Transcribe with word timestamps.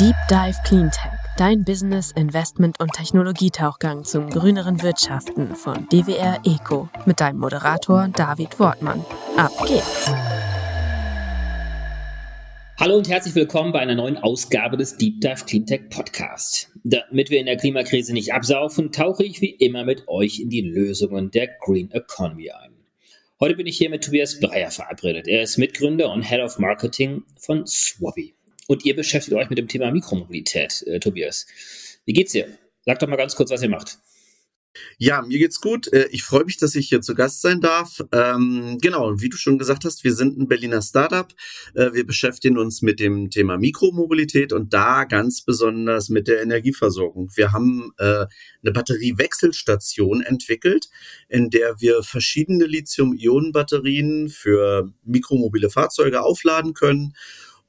Deep 0.00 0.16
Dive 0.28 0.56
Cleantech, 0.64 1.12
dein 1.36 1.62
Business, 1.62 2.10
Investment 2.10 2.80
und 2.80 2.92
Technologietauchgang 2.94 4.02
zum 4.02 4.28
grüneren 4.28 4.82
Wirtschaften 4.82 5.54
von 5.54 5.88
DWR 5.88 6.40
Eco 6.44 6.88
mit 7.06 7.20
deinem 7.20 7.38
Moderator 7.38 8.08
David 8.08 8.58
Wortmann. 8.58 9.04
Ab 9.36 9.52
geht's! 9.68 10.10
Hallo 12.80 12.96
und 12.96 13.08
herzlich 13.08 13.36
willkommen 13.36 13.70
bei 13.70 13.78
einer 13.78 13.94
neuen 13.94 14.16
Ausgabe 14.16 14.76
des 14.76 14.96
Deep 14.96 15.20
Dive 15.20 15.44
Cleantech 15.46 15.90
Podcast. 15.90 16.72
Damit 16.82 17.30
wir 17.30 17.38
in 17.38 17.46
der 17.46 17.56
Klimakrise 17.56 18.14
nicht 18.14 18.34
absaufen, 18.34 18.90
tauche 18.90 19.22
ich 19.22 19.40
wie 19.42 19.54
immer 19.54 19.84
mit 19.84 20.08
euch 20.08 20.40
in 20.40 20.50
die 20.50 20.62
Lösungen 20.62 21.30
der 21.30 21.50
Green 21.60 21.92
Economy 21.92 22.50
ein. 22.50 22.72
Heute 23.38 23.54
bin 23.54 23.68
ich 23.68 23.78
hier 23.78 23.90
mit 23.90 24.02
Tobias 24.02 24.40
Breyer 24.40 24.72
verabredet. 24.72 25.28
Er 25.28 25.42
ist 25.42 25.56
Mitgründer 25.56 26.10
und 26.12 26.22
Head 26.22 26.40
of 26.40 26.58
Marketing 26.58 27.22
von 27.38 27.64
Swabby. 27.64 28.34
Und 28.66 28.84
ihr 28.84 28.96
beschäftigt 28.96 29.36
euch 29.36 29.50
mit 29.50 29.58
dem 29.58 29.68
Thema 29.68 29.90
Mikromobilität, 29.90 30.82
äh, 30.86 30.98
Tobias. 30.98 31.46
Wie 32.04 32.12
geht's 32.12 32.32
dir? 32.32 32.48
Sag 32.84 32.98
doch 32.98 33.08
mal 33.08 33.16
ganz 33.16 33.34
kurz, 33.34 33.50
was 33.50 33.62
ihr 33.62 33.68
macht. 33.68 33.98
Ja, 34.98 35.22
mir 35.22 35.38
geht's 35.38 35.60
gut. 35.60 35.92
Äh, 35.92 36.08
ich 36.10 36.24
freue 36.24 36.44
mich, 36.44 36.56
dass 36.56 36.74
ich 36.74 36.88
hier 36.88 37.00
zu 37.00 37.14
Gast 37.14 37.42
sein 37.42 37.60
darf. 37.60 38.00
Ähm, 38.12 38.78
genau, 38.80 39.20
wie 39.20 39.28
du 39.28 39.36
schon 39.36 39.58
gesagt 39.58 39.84
hast, 39.84 40.04
wir 40.04 40.12
sind 40.14 40.36
ein 40.36 40.48
Berliner 40.48 40.82
Startup. 40.82 41.32
Äh, 41.74 41.92
wir 41.92 42.06
beschäftigen 42.06 42.58
uns 42.58 42.82
mit 42.82 43.00
dem 43.00 43.30
Thema 43.30 43.56
Mikromobilität 43.56 44.52
und 44.52 44.72
da 44.74 45.04
ganz 45.04 45.42
besonders 45.42 46.08
mit 46.08 46.26
der 46.26 46.42
Energieversorgung. 46.42 47.30
Wir 47.36 47.52
haben 47.52 47.92
äh, 47.98 48.26
eine 48.62 48.72
Batteriewechselstation 48.72 50.22
entwickelt, 50.22 50.88
in 51.28 51.50
der 51.50 51.80
wir 51.80 52.02
verschiedene 52.02 52.64
Lithium-Ionen-Batterien 52.66 54.28
für 54.28 54.92
mikromobile 55.04 55.70
Fahrzeuge 55.70 56.22
aufladen 56.22 56.74
können 56.74 57.14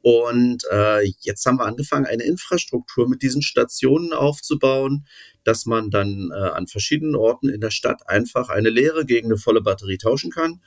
und 0.06 0.66
äh, 0.72 1.04
jetzt 1.22 1.48
haben 1.48 1.58
wir 1.58 1.66
angefangen, 1.66 2.06
eine 2.06 2.22
Infrastruktur 2.22 3.10
mit 3.10 3.24
diesen 3.24 3.42
Stationen 3.42 4.14
aufzubauen, 4.14 5.08
dass 5.44 5.66
man 5.66 5.90
dann 5.90 6.30
äh, 6.32 6.50
an 6.50 6.68
verschiedenen 6.68 7.16
Orten 7.16 7.50
in 7.50 7.60
der 7.60 7.72
Stadt 7.72 8.08
einfach 8.08 8.50
eine 8.50 8.70
leere 8.70 9.08
gegen 9.08 9.30
eine 9.30 9.38
volle 9.38 9.62
Batterie 9.62 9.98
tauschen 9.98 10.30
kann. 10.30 10.62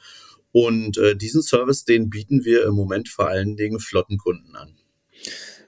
Und 0.50 0.98
äh, 0.98 1.14
diesen 1.14 1.40
Service, 1.42 1.84
den 1.84 2.10
bieten 2.10 2.44
wir 2.44 2.64
im 2.64 2.74
Moment 2.74 3.08
vor 3.08 3.28
allen 3.28 3.54
Dingen 3.56 3.78
Flottenkunden 3.78 4.56
an. 4.56 4.74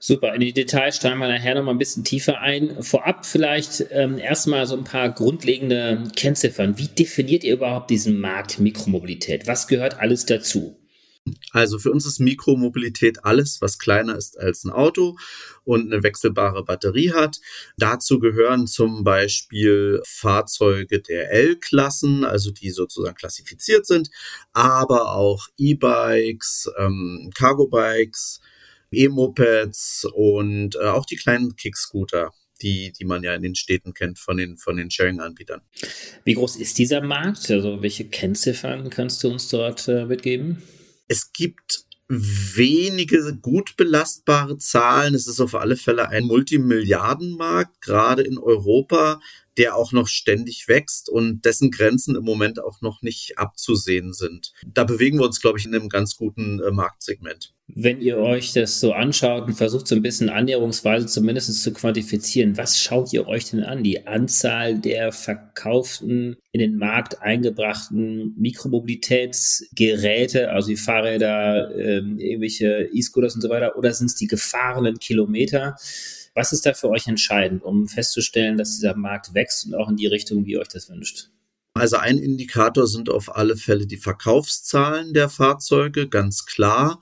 Super, 0.01 0.35
in 0.35 0.41
die 0.41 0.53
Details 0.53 0.97
steigen 0.97 1.21
wir 1.21 1.29
nachher 1.29 1.55
noch 1.55 1.63
mal 1.63 1.71
ein 1.71 1.79
bisschen 1.79 2.03
tiefer 2.03 2.41
ein. 2.41 2.83
Vorab 2.83 3.25
vielleicht 3.25 3.87
ähm, 3.93 4.19
erstmal 4.19 4.67
so 4.67 4.77
ein 4.77 4.83
paar 4.83 5.11
grundlegende 5.11 6.09
Kennziffern. 6.17 6.77
Wie 6.77 6.89
definiert 6.89 7.45
ihr 7.45 7.53
überhaupt 7.53 7.91
diesen 7.91 8.19
Markt 8.19 8.59
Mikromobilität? 8.59 9.47
Was 9.47 9.69
gehört 9.69 10.01
alles 10.01 10.27
dazu? 10.27 10.80
Also 11.53 11.79
für 11.79 11.91
uns 11.91 12.07
ist 12.07 12.21
Mikromobilität 12.21 13.25
alles, 13.25 13.61
was 13.61 13.79
kleiner 13.79 14.17
ist 14.17 14.39
als 14.39 14.65
ein 14.65 14.71
Auto 14.71 15.17
und 15.65 15.93
eine 15.93 16.03
wechselbare 16.03 16.65
Batterie 16.65 17.13
hat. 17.13 17.39
Dazu 17.77 18.19
gehören 18.19 18.67
zum 18.67 19.05
Beispiel 19.05 20.01
Fahrzeuge 20.05 21.01
der 21.01 21.33
L-Klassen, 21.33 22.25
also 22.25 22.51
die 22.51 22.71
sozusagen 22.71 23.17
klassifiziert 23.17 23.87
sind, 23.87 24.11
aber 24.53 25.15
auch 25.15 25.49
E-Bikes, 25.57 26.71
ähm, 26.79 27.31
Cargo-Bikes, 27.35 28.41
E-Mopeds 28.93 30.07
und 30.13 30.77
äh, 30.77 30.87
auch 30.87 31.07
die 31.07 31.17
kleinen 31.17 31.57
Kickscooter 31.57 32.33
die, 32.63 32.93
die 32.93 33.05
man 33.05 33.23
ja 33.23 33.35
in 33.35 33.43
den 33.43 33.55
Städten 33.55 33.95
kennt 33.95 34.19
von 34.19 34.37
den, 34.37 34.57
von 34.57 34.77
den 34.77 34.91
Sharing-Anbietern. 34.91 35.63
Wie 36.25 36.35
groß 36.35 36.57
ist 36.57 36.79
dieser 36.79 37.01
Markt? 37.01 37.51
Also 37.51 37.83
welche 37.83 38.05
Kennziffern 38.05 38.91
kannst 38.91 39.25
du 39.25 39.31
uns 39.31 39.49
dort 39.49 39.89
äh, 39.89 40.05
mitgeben? 40.05 40.63
Es 41.11 41.33
gibt 41.33 41.87
wenige 42.07 43.37
gut 43.37 43.77
belastbare 43.77 44.59
Zahlen. 44.59 45.13
Es 45.17 45.27
ist 45.27 45.41
auf 45.41 45.57
alle 45.57 45.77
Fälle 45.77 46.09
ein 46.09 46.25
Multimilliardenmarkt, 46.25 47.81
gerade 47.81 48.23
in 48.23 48.39
Europa 48.39 49.21
der 49.57 49.77
auch 49.77 49.93
noch 49.93 50.09
ständig 50.09 50.69
wächst 50.69 51.11
und 51.11 51.45
dessen 51.45 51.71
Grenzen 51.71 52.17
im 52.17 52.25
Moment 52.25 52.63
auch 52.63 52.81
noch 52.81 53.03
nicht 53.03 53.37
abzusehen 53.37 54.15
sind. 54.15 54.53
Da 54.65 54.85
bewegen 54.85 55.19
wir 55.19 55.27
uns, 55.27 55.41
glaube 55.41 55.59
ich, 55.59 55.67
in 55.67 55.75
einem 55.75 55.91
ganz 55.91 56.17
guten 56.17 56.61
äh, 56.61 56.71
Marktsegment. 56.71 57.53
Wenn 57.75 58.01
ihr 58.01 58.19
euch 58.19 58.53
das 58.53 58.81
so 58.81 58.93
anschaut 58.93 59.47
und 59.47 59.55
versucht 59.55 59.87
so 59.87 59.95
ein 59.95 60.03
bisschen 60.03 60.29
annäherungsweise 60.29 61.07
zumindest 61.07 61.63
zu 61.63 61.73
quantifizieren, 61.73 62.57
was 62.57 62.79
schaut 62.79 63.13
ihr 63.13 63.29
euch 63.29 63.51
denn 63.51 63.63
an? 63.63 63.83
Die 63.83 64.07
Anzahl 64.07 64.79
der 64.79 65.13
verkauften, 65.13 66.37
in 66.53 66.61
den 66.61 66.77
Markt 66.77 67.23
eingebrachten 67.23 68.35
Mikromobilitätsgeräte, 68.39 70.51
also 70.51 70.69
die 70.69 70.77
Fahrräder, 70.77 71.75
äh, 71.75 71.99
irgendwelche 71.99 72.89
E-Scooters 72.93 73.35
und 73.35 73.41
so 73.41 73.51
weiter, 73.51 73.77
oder 73.77 73.93
sind 73.93 74.07
es 74.07 74.17
die 74.17 74.27
gefahrenen 74.27 74.99
Kilometer? 74.99 75.77
Was 76.35 76.53
ist 76.53 76.67
da 76.67 76.75
für 76.75 76.89
euch 76.89 77.07
entscheidend, 77.07 77.63
um 77.63 77.89
festzustellen, 77.89 78.57
dass 78.57 78.77
dieser 78.77 78.97
Markt 78.97 79.35
wächst 79.35 79.67
und 79.67 79.75
auch 79.75 79.89
in 79.89 79.97
die 79.97 80.07
Richtung, 80.07 80.47
wie 80.47 80.53
ihr 80.53 80.61
euch 80.61 80.69
das 80.69 80.89
wünscht? 80.89 81.29
Also 81.75 81.97
ein 81.97 82.19
Indikator 82.19 82.87
sind 82.87 83.11
auf 83.11 83.37
alle 83.37 83.57
Fälle 83.57 83.87
die 83.87 83.97
Verkaufszahlen 83.97 85.15
der 85.15 85.29
Fahrzeuge, 85.29 86.09
ganz 86.09 86.45
klar. 86.45 87.01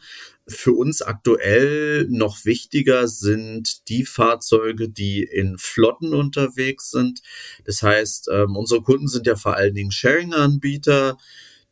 Für 0.49 0.73
uns 0.73 1.03
aktuell 1.03 2.07
noch 2.09 2.45
wichtiger 2.47 3.07
sind 3.07 3.89
die 3.89 4.07
Fahrzeuge, 4.07 4.89
die 4.89 5.23
in 5.23 5.59
Flotten 5.59 6.15
unterwegs 6.15 6.91
sind. 6.91 7.21
Das 7.65 7.83
heißt, 7.83 8.29
ähm, 8.33 8.57
unsere 8.57 8.83
Kunden 8.83 9.09
sind 9.09 9.27
ja 9.27 9.37
vor 9.37 9.57
allen 9.57 9.75
Dingen 9.75 9.91
Sharing-Anbieter 9.91 11.19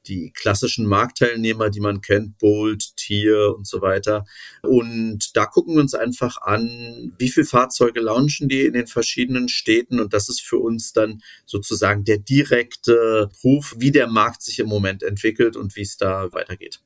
die 0.09 0.31
klassischen 0.32 0.87
Marktteilnehmer, 0.87 1.70
die 1.70 1.81
man 1.81 2.00
kennt, 2.00 2.38
Bolt, 2.38 2.97
Tier 2.97 3.54
und 3.56 3.66
so 3.66 3.81
weiter. 3.81 4.25
Und 4.62 5.37
da 5.37 5.47
gucken 5.47 5.75
wir 5.75 5.81
uns 5.81 5.94
einfach 5.94 6.41
an, 6.43 7.12
wie 7.19 7.28
viele 7.28 7.47
Fahrzeuge 7.47 8.00
launchen 8.00 8.48
die 8.48 8.66
in 8.66 8.75
den 8.75 8.87
verschiedenen 8.87 9.48
Städten. 9.48 10.00
Und 10.00 10.12
das 10.12 10.28
ist 10.28 10.43
für 10.43 10.58
uns 10.58 10.93
dann 10.93 11.22
sozusagen 11.44 12.04
der 12.04 12.19
direkte 12.19 13.31
Ruf, 13.43 13.75
wie 13.78 13.91
der 13.91 14.06
Markt 14.06 14.43
sich 14.43 14.58
im 14.58 14.69
Moment 14.69 15.03
entwickelt 15.03 15.56
und 15.56 15.76
wie 15.76 15.82
es 15.82 15.97
da 15.97 16.32
weitergeht. 16.32 16.81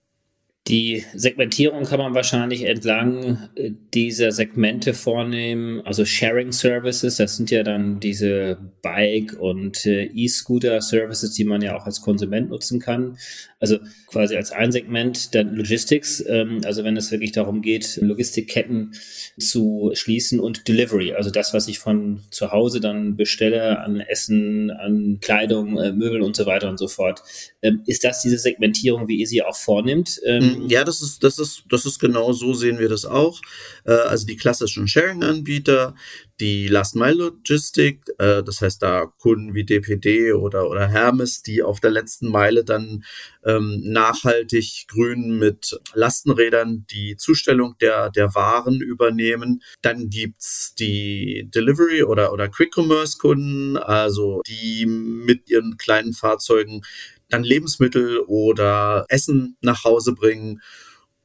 Die 0.71 1.05
Segmentierung 1.15 1.83
kann 1.83 1.99
man 1.99 2.15
wahrscheinlich 2.15 2.63
entlang 2.65 3.49
äh, 3.57 3.73
dieser 3.93 4.31
Segmente 4.31 4.95
vornehmen. 4.95 5.81
Also 5.85 6.05
Sharing 6.05 6.53
Services, 6.53 7.17
das 7.17 7.37
sind 7.37 7.51
ja 7.51 7.65
dann 7.65 7.99
diese 7.99 8.57
Bike- 8.81 9.37
und 9.39 9.85
äh, 9.85 10.05
E-Scooter 10.05 10.81
Services, 10.81 11.33
die 11.33 11.45
man 11.45 11.61
ja 11.61 11.77
auch 11.77 11.87
als 11.87 12.01
Konsument 12.01 12.51
nutzen 12.51 12.79
kann. 12.79 13.19
Also 13.59 13.79
quasi 14.07 14.37
als 14.37 14.53
ein 14.53 14.71
Segment 14.71 15.35
dann 15.35 15.55
Logistics, 15.55 16.25
ähm, 16.29 16.61
also 16.65 16.85
wenn 16.85 16.97
es 16.97 17.11
wirklich 17.11 17.33
darum 17.33 17.63
geht, 17.63 17.99
Logistikketten 18.01 18.93
zu 19.39 19.91
schließen 19.95 20.39
und 20.39 20.69
Delivery, 20.69 21.13
also 21.13 21.31
das, 21.31 21.53
was 21.53 21.69
ich 21.69 21.79
von 21.79 22.21
zu 22.31 22.53
Hause 22.53 22.81
dann 22.81 23.17
bestelle 23.17 23.81
an 23.81 24.01
Essen, 24.01 24.71
an 24.71 25.19
Kleidung, 25.21 25.79
äh, 25.79 25.93
Möbel 25.93 26.23
und 26.23 26.37
so 26.37 26.47
weiter 26.47 26.71
und 26.71 26.79
so 26.79 26.87
fort. 26.87 27.23
Ähm, 27.61 27.83
ist 27.87 28.05
das 28.05 28.23
diese 28.23 28.39
Segmentierung, 28.39 29.09
wie 29.09 29.17
ihr 29.17 29.27
sie 29.27 29.43
auch 29.43 29.57
vornimmt? 29.57 30.21
Ähm, 30.25 30.60
ja, 30.67 30.85
das 30.85 31.03
ist, 31.03 31.23
das 31.23 31.39
ist, 31.39 31.65
das 31.69 31.87
ist 31.87 31.99
genau 31.99 32.33
so 32.33 32.55
sehen 32.55 32.79
wir 32.79 32.89
das 32.89 33.05
auch. 33.05 33.41
Äh, 33.85 33.93
also 33.93 34.27
die 34.27 34.37
klassischen 34.37 34.89
Sharing-Anbieter, 34.89 35.95
die 36.41 36.69
Last 36.69 36.97
Mile 36.97 37.15
Logistik, 37.15 38.03
äh, 38.19 38.43
das 38.43 38.61
heißt 38.61 38.83
da 38.83 39.07
Kunden 39.19 39.55
wie 39.55 39.65
DPD 39.65 40.33
oder, 40.33 40.69
oder 40.69 40.89
Hermes, 40.89 41.43
die 41.43 41.63
auf 41.63 41.81
der 41.81 41.91
letzten 41.91 42.29
Meile 42.29 42.65
dann 42.65 43.05
ähm, 43.45 43.81
nachhaltig 43.85 44.87
grün 44.89 45.39
mit 45.39 45.79
Lastenrädern 45.95 46.87
die 46.91 47.17
Zustellung 47.17 47.77
der, 47.81 48.11
der 48.11 48.35
Waren 48.35 48.81
übernehmen. 48.81 49.63
Dann 49.83 50.09
gibt's 50.09 50.75
die 50.75 51.49
Delivery 51.55 52.03
oder, 52.03 52.33
oder 52.33 52.49
Quick 52.49 52.75
Commerce 52.75 53.19
Kunden, 53.19 53.77
also 53.77 54.41
die 54.47 54.87
mit 54.87 55.51
ihren 55.51 55.77
kleinen 55.77 56.13
Fahrzeugen 56.13 56.83
dann 57.31 57.45
Lebensmittel 57.45 58.21
oder 58.27 59.07
Essen 59.09 59.57
nach 59.61 59.85
Hause 59.85 60.15
bringen. 60.15 60.61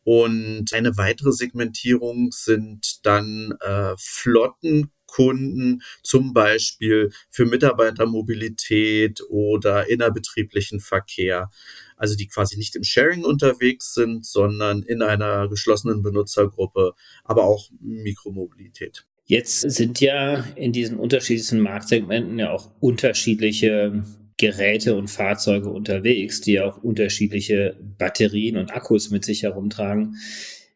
Und 0.03 0.71
eine 0.73 0.97
weitere 0.97 1.31
Segmentierung 1.31 2.29
sind 2.31 3.05
dann 3.05 3.53
äh, 3.61 3.93
Flotten 3.97 4.91
Kunden, 5.15 5.81
zum 6.03 6.33
Beispiel 6.33 7.09
für 7.29 7.45
Mitarbeitermobilität 7.45 9.21
oder 9.29 9.89
innerbetrieblichen 9.89 10.81
Verkehr. 10.81 11.49
Also 11.95 12.15
die 12.15 12.27
quasi 12.27 12.57
nicht 12.57 12.75
im 12.75 12.83
Sharing 12.83 13.23
unterwegs 13.23 13.93
sind, 13.93 14.25
sondern 14.25 14.83
in 14.83 15.01
einer 15.01 15.47
geschlossenen 15.47 16.03
Benutzergruppe, 16.03 16.93
aber 17.23 17.45
auch 17.45 17.69
Mikromobilität. 17.79 19.05
Jetzt 19.25 19.61
sind 19.61 20.01
ja 20.01 20.43
in 20.55 20.73
diesen 20.73 20.97
unterschiedlichen 20.97 21.61
Marktsegmenten 21.61 22.37
ja 22.37 22.51
auch 22.51 22.69
unterschiedliche 22.81 24.03
Geräte 24.45 24.95
und 24.95 25.07
Fahrzeuge 25.07 25.69
unterwegs, 25.69 26.39
die 26.39 26.59
auch 26.59 26.77
unterschiedliche 26.77 27.79
Batterien 27.97 28.57
und 28.57 28.71
Akkus 28.75 29.09
mit 29.09 29.25
sich 29.25 29.41
herumtragen. 29.41 30.17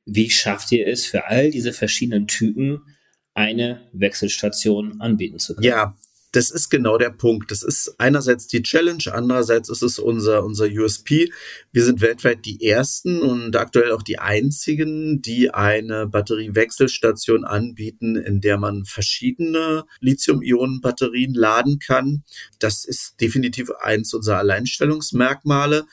Wie 0.06 0.32
schafft 0.32 0.72
ihr 0.72 0.88
es 0.88 1.06
für 1.06 1.28
all 1.28 1.52
diese 1.52 1.72
verschiedenen 1.72 2.26
Typen 2.26 2.82
eine 3.36 3.88
Wechselstation 3.94 5.00
anbieten 5.02 5.38
zu 5.38 5.54
können? 5.54 5.68
Ja, 5.68 5.96
das 6.32 6.52
ist 6.52 6.70
genau 6.70 6.98
der 6.98 7.10
Punkt. 7.10 7.52
Das 7.52 7.64
ist 7.64 7.96
einerseits 7.98 8.48
die 8.48 8.62
Challenge, 8.62 9.04
andererseits 9.12 9.70
ist 9.70 9.82
es 9.82 10.00
unser, 10.00 10.44
unser 10.44 10.66
USP. 10.66 11.32
Wir 11.72 11.84
sind 11.84 12.02
weltweit 12.02 12.46
die 12.46 12.66
ersten 12.66 13.22
und 13.22 13.56
aktuell 13.56 13.92
auch 13.92 14.04
die 14.04 14.20
einzigen, 14.20 15.22
die 15.22 15.52
eine 15.52 16.08
Batteriewechselstation 16.08 17.46
anbieten, 17.46 18.16
in 18.16 18.42
der 18.42 18.58
man 18.58 18.86
verschiedene 18.86 19.86
Lithium-Ionen-Batterien 20.02 21.34
laden 21.34 21.80
kann. 21.80 22.24
Das 22.60 22.86
ist 22.86 23.20
definitiv 23.22 23.72
eins 23.82 24.14
unserer 24.14 24.38
Alleinstellungsmerkmale. 24.38 25.86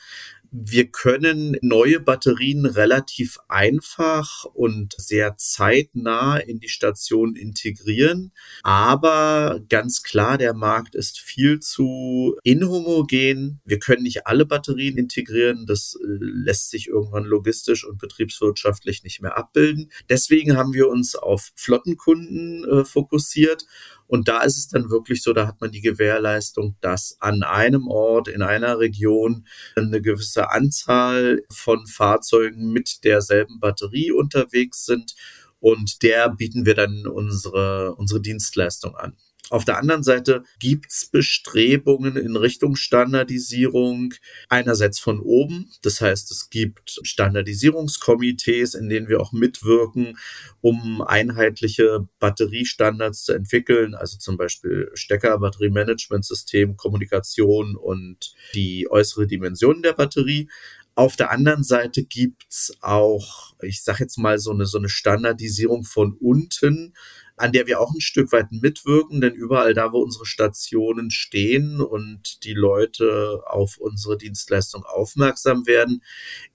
Wir 0.59 0.87
können 0.87 1.55
neue 1.61 1.99
Batterien 1.99 2.65
relativ 2.65 3.37
einfach 3.47 4.45
und 4.45 4.95
sehr 4.97 5.37
zeitnah 5.37 6.37
in 6.37 6.59
die 6.59 6.69
Station 6.69 7.35
integrieren. 7.35 8.31
Aber 8.63 9.59
ganz 9.69 10.01
klar, 10.01 10.39
der 10.39 10.55
Markt 10.55 10.95
ist 10.95 11.19
viel 11.19 11.59
zu 11.59 12.37
inhomogen. 12.43 13.61
Wir 13.65 13.77
können 13.77 14.01
nicht 14.01 14.25
alle 14.25 14.47
Batterien 14.47 14.97
integrieren. 14.97 15.67
Das 15.67 15.95
äh, 16.01 16.07
lässt 16.07 16.71
sich 16.71 16.87
irgendwann 16.87 17.25
logistisch 17.25 17.85
und 17.85 17.99
betriebswirtschaftlich 17.99 19.03
nicht 19.03 19.21
mehr 19.21 19.37
abbilden. 19.37 19.91
Deswegen 20.09 20.57
haben 20.57 20.73
wir 20.73 20.87
uns 20.87 21.15
auf 21.15 21.51
Flottenkunden 21.55 22.65
äh, 22.65 22.83
fokussiert 22.83 23.67
und 24.07 24.29
da 24.29 24.41
ist 24.41 24.57
es 24.57 24.69
dann 24.69 24.89
wirklich 24.89 25.21
so, 25.21 25.33
da 25.33 25.47
hat 25.47 25.59
man 25.59 25.71
die 25.71 25.81
Gewährleistung, 25.81 26.77
dass 26.81 27.17
an 27.19 27.43
einem 27.43 27.87
Ort, 27.87 28.29
in 28.29 28.41
einer 28.41 28.79
Region 28.79 29.45
eine 29.75 30.01
gewisse 30.01 30.49
Anzahl 30.49 31.43
von 31.51 31.85
Fahrzeugen 31.87 32.71
mit 32.71 33.03
derselben 33.03 33.59
Batterie 33.59 34.11
unterwegs 34.11 34.85
sind. 34.85 35.15
Und 35.59 36.03
der 36.03 36.29
bieten 36.29 36.65
wir 36.65 36.75
dann 36.75 37.07
unsere, 37.07 37.95
unsere 37.95 38.21
Dienstleistung 38.21 38.95
an. 38.95 39.17
Auf 39.49 39.63
der 39.65 39.77
anderen 39.77 40.03
Seite 40.03 40.43
gibt's 40.59 41.05
Bestrebungen 41.05 42.17
in 42.17 42.35
Richtung 42.35 42.75
Standardisierung 42.75 44.13
einerseits 44.49 44.99
von 44.99 45.19
oben. 45.19 45.71
Das 45.81 46.01
heißt, 46.01 46.31
es 46.31 46.49
gibt 46.49 46.99
Standardisierungskomitees, 47.03 48.73
in 48.73 48.89
denen 48.89 49.07
wir 49.07 49.21
auch 49.21 49.31
mitwirken, 49.31 50.17
um 50.61 51.01
einheitliche 51.01 52.07
Batteriestandards 52.19 53.23
zu 53.23 53.33
entwickeln. 53.33 53.95
Also 53.95 54.17
zum 54.17 54.37
Beispiel 54.37 54.91
Stecker, 54.93 55.37
Batteriemanagementsystem, 55.39 56.75
Kommunikation 56.75 57.75
und 57.75 58.33
die 58.53 58.87
äußere 58.89 59.27
Dimension 59.27 59.81
der 59.81 59.93
Batterie. 59.93 60.49
Auf 60.95 61.15
der 61.15 61.29
anderen 61.29 61.63
Seite 61.63 62.03
gibt's 62.03 62.73
auch, 62.81 63.53
ich 63.61 63.83
sage 63.83 63.99
jetzt 63.99 64.17
mal, 64.17 64.39
so 64.39 64.49
eine, 64.49 64.65
so 64.65 64.79
eine 64.79 64.89
Standardisierung 64.89 65.83
von 65.83 66.13
unten, 66.19 66.95
an 67.37 67.51
der 67.51 67.67
wir 67.67 67.79
auch 67.79 67.93
ein 67.93 68.01
Stück 68.01 68.31
weit 68.31 68.51
mitwirken, 68.51 69.21
denn 69.21 69.33
überall 69.33 69.75
da, 69.75 69.93
wo 69.93 69.99
unsere 69.99 70.25
Stationen 70.25 71.11
stehen 71.11 71.81
und 71.81 72.43
die 72.43 72.53
Leute 72.53 73.43
auf 73.45 73.77
unsere 73.77 74.17
Dienstleistung 74.17 74.83
aufmerksam 74.83 75.67
werden, 75.67 76.03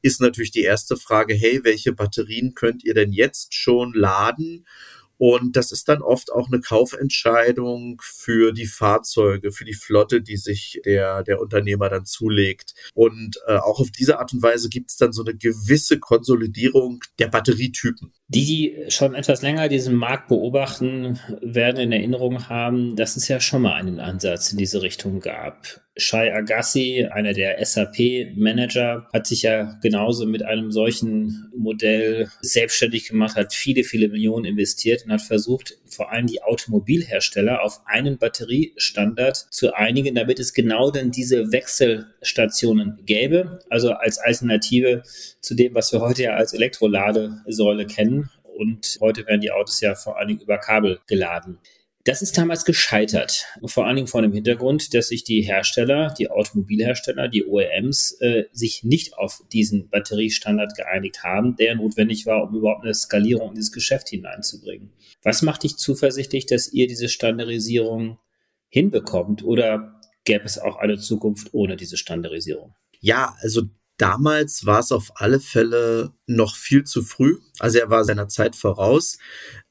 ist 0.03 0.21
natürlich 0.21 0.51
die 0.51 0.63
erste 0.63 0.97
Frage, 0.97 1.35
hey, 1.35 1.61
welche 1.63 1.93
Batterien 1.93 2.55
könnt 2.55 2.85
ihr 2.85 2.95
denn 2.95 3.13
jetzt 3.13 3.55
schon 3.55 3.95
laden? 3.95 4.67
Und 5.25 5.55
das 5.55 5.71
ist 5.71 5.89
dann 5.89 6.03
oft 6.03 6.33
auch 6.33 6.49
eine 6.49 6.61
Kaufentscheidung 6.61 8.03
für 8.03 8.51
die 8.51 8.67
Fahrzeuge, 8.67 9.53
für 9.53 9.65
die 9.65 9.73
Flotte, 9.73 10.21
die 10.21 10.37
sich 10.37 10.81
der, 10.85 11.23
der 11.23 11.41
Unternehmer 11.41 11.89
dann 11.89 12.05
zulegt. 12.05 12.75
Und 12.93 13.39
äh, 13.47 13.55
auch 13.55 13.79
auf 13.79 13.93
diese 13.93 14.19
Art 14.19 14.33
und 14.33 14.43
Weise 14.43 14.69
gibt 14.69 14.91
es 14.91 14.97
dann 14.97 15.13
so 15.13 15.23
eine 15.23 15.37
gewisse 15.37 16.01
Konsolidierung 16.01 17.05
der 17.21 17.29
Batterietypen. 17.29 18.13
Die, 18.27 18.45
die 18.45 18.91
schon 18.91 19.15
etwas 19.15 19.43
länger 19.43 19.69
diesen 19.69 19.95
Markt 19.95 20.27
beobachten, 20.27 21.21
werden 21.41 21.79
in 21.79 21.93
Erinnerung 21.93 22.49
haben, 22.49 22.97
dass 22.97 23.15
es 23.15 23.29
ja 23.29 23.39
schon 23.39 23.63
mal 23.63 23.75
einen 23.75 24.01
Ansatz 24.01 24.51
in 24.51 24.59
diese 24.59 24.83
Richtung 24.83 25.21
gab. 25.21 25.82
Shai 25.95 26.35
Agassi, 26.35 27.07
einer 27.11 27.35
der 27.35 27.63
SAP-Manager, 27.63 29.09
hat 29.13 29.27
sich 29.27 29.43
ja 29.43 29.79
genauso 29.83 30.25
mit 30.25 30.43
einem 30.43 30.73
solchen 30.73 31.51
Modell 31.55 32.31
selbstständig 32.41 33.09
gemacht, 33.09 33.37
hat 33.37 33.53
viele, 33.53 33.85
viele 33.85 34.09
Millionen 34.09 34.47
investiert 34.47 35.05
und 35.05 35.13
hat 35.13 35.21
versucht, 35.21 35.79
vor 35.85 36.11
allem 36.11 36.27
die 36.27 36.43
Automobilhersteller 36.43 37.63
auf 37.63 37.83
einen 37.85 38.17
Batteriestandard 38.17 39.37
zu 39.51 39.75
einigen, 39.75 40.15
damit 40.15 40.41
es 40.41 40.55
genau 40.55 40.91
dann 40.91 41.11
diese 41.11 41.53
Wechselstationen 41.53 43.03
gäbe. 43.05 43.59
Also 43.69 43.93
als 43.93 44.19
Alternative 44.19 45.03
zu 45.41 45.55
dem, 45.55 45.75
was 45.75 45.93
wir 45.93 46.01
heute 46.01 46.23
ja 46.23 46.37
als 46.37 46.55
Elektroladesäule 46.55 47.87
kennen. 47.87 48.31
Und 48.57 48.97
heute 49.01 49.27
werden 49.27 49.43
die 49.43 49.51
Autos 49.51 49.81
ja 49.83 49.95
vor 49.95 50.19
allen 50.19 50.29
Dingen 50.29 50.41
über 50.41 50.57
Kabel 50.57 51.01
geladen. 51.07 51.59
Das 52.05 52.21
ist 52.21 52.37
damals 52.37 52.65
gescheitert. 52.65 53.47
Vor 53.65 53.87
allen 53.87 53.95
Dingen 53.95 54.09
vor 54.09 54.23
dem 54.23 54.33
Hintergrund, 54.33 54.93
dass 54.93 55.09
sich 55.09 55.23
die 55.23 55.43
Hersteller, 55.43 56.13
die 56.19 56.31
Automobilhersteller, 56.31 57.29
die 57.29 57.47
OEMs, 57.47 58.17
äh, 58.21 58.45
sich 58.51 58.83
nicht 58.83 59.17
auf 59.17 59.43
diesen 59.53 59.89
Batteriestandard 59.89 60.75
geeinigt 60.75 61.23
haben, 61.23 61.55
der 61.55 61.77
notwendig 61.77 62.27
war, 62.27 62.43
um 62.43 62.57
überhaupt 62.57 62.83
eine 62.83 62.95
Skalierung 62.95 63.51
in 63.51 63.55
dieses 63.55 63.71
Geschäft 63.71 64.09
hineinzubringen. 64.09 64.93
Was 65.23 65.43
macht 65.43 65.63
dich 65.63 65.77
zuversichtlich, 65.77 66.47
dass 66.47 66.73
ihr 66.73 66.89
diese 66.89 67.09
Standardisierung 67.09 68.19
hinbekommt? 68.69 69.45
Oder 69.45 70.01
gäbe 70.25 70.45
es 70.45 70.59
auch 70.59 70.77
eine 70.77 70.99
Zukunft 70.99 71.55
ohne 71.55 71.77
diese 71.77 71.97
Standardisierung? 71.97 72.75
Ja, 73.01 73.37
also 73.41 73.63
Damals 74.03 74.67
war 74.67 74.81
es 74.81 74.91
auf 74.91 75.13
alle 75.15 75.39
Fälle 75.39 76.13
noch 76.27 76.57
viel 76.57 76.83
zu 76.83 77.03
früh. 77.03 77.39
Also 77.61 77.79
er 77.79 77.89
war 77.89 78.05
seiner 78.05 78.27
Zeit 78.27 78.57
voraus. 78.57 79.19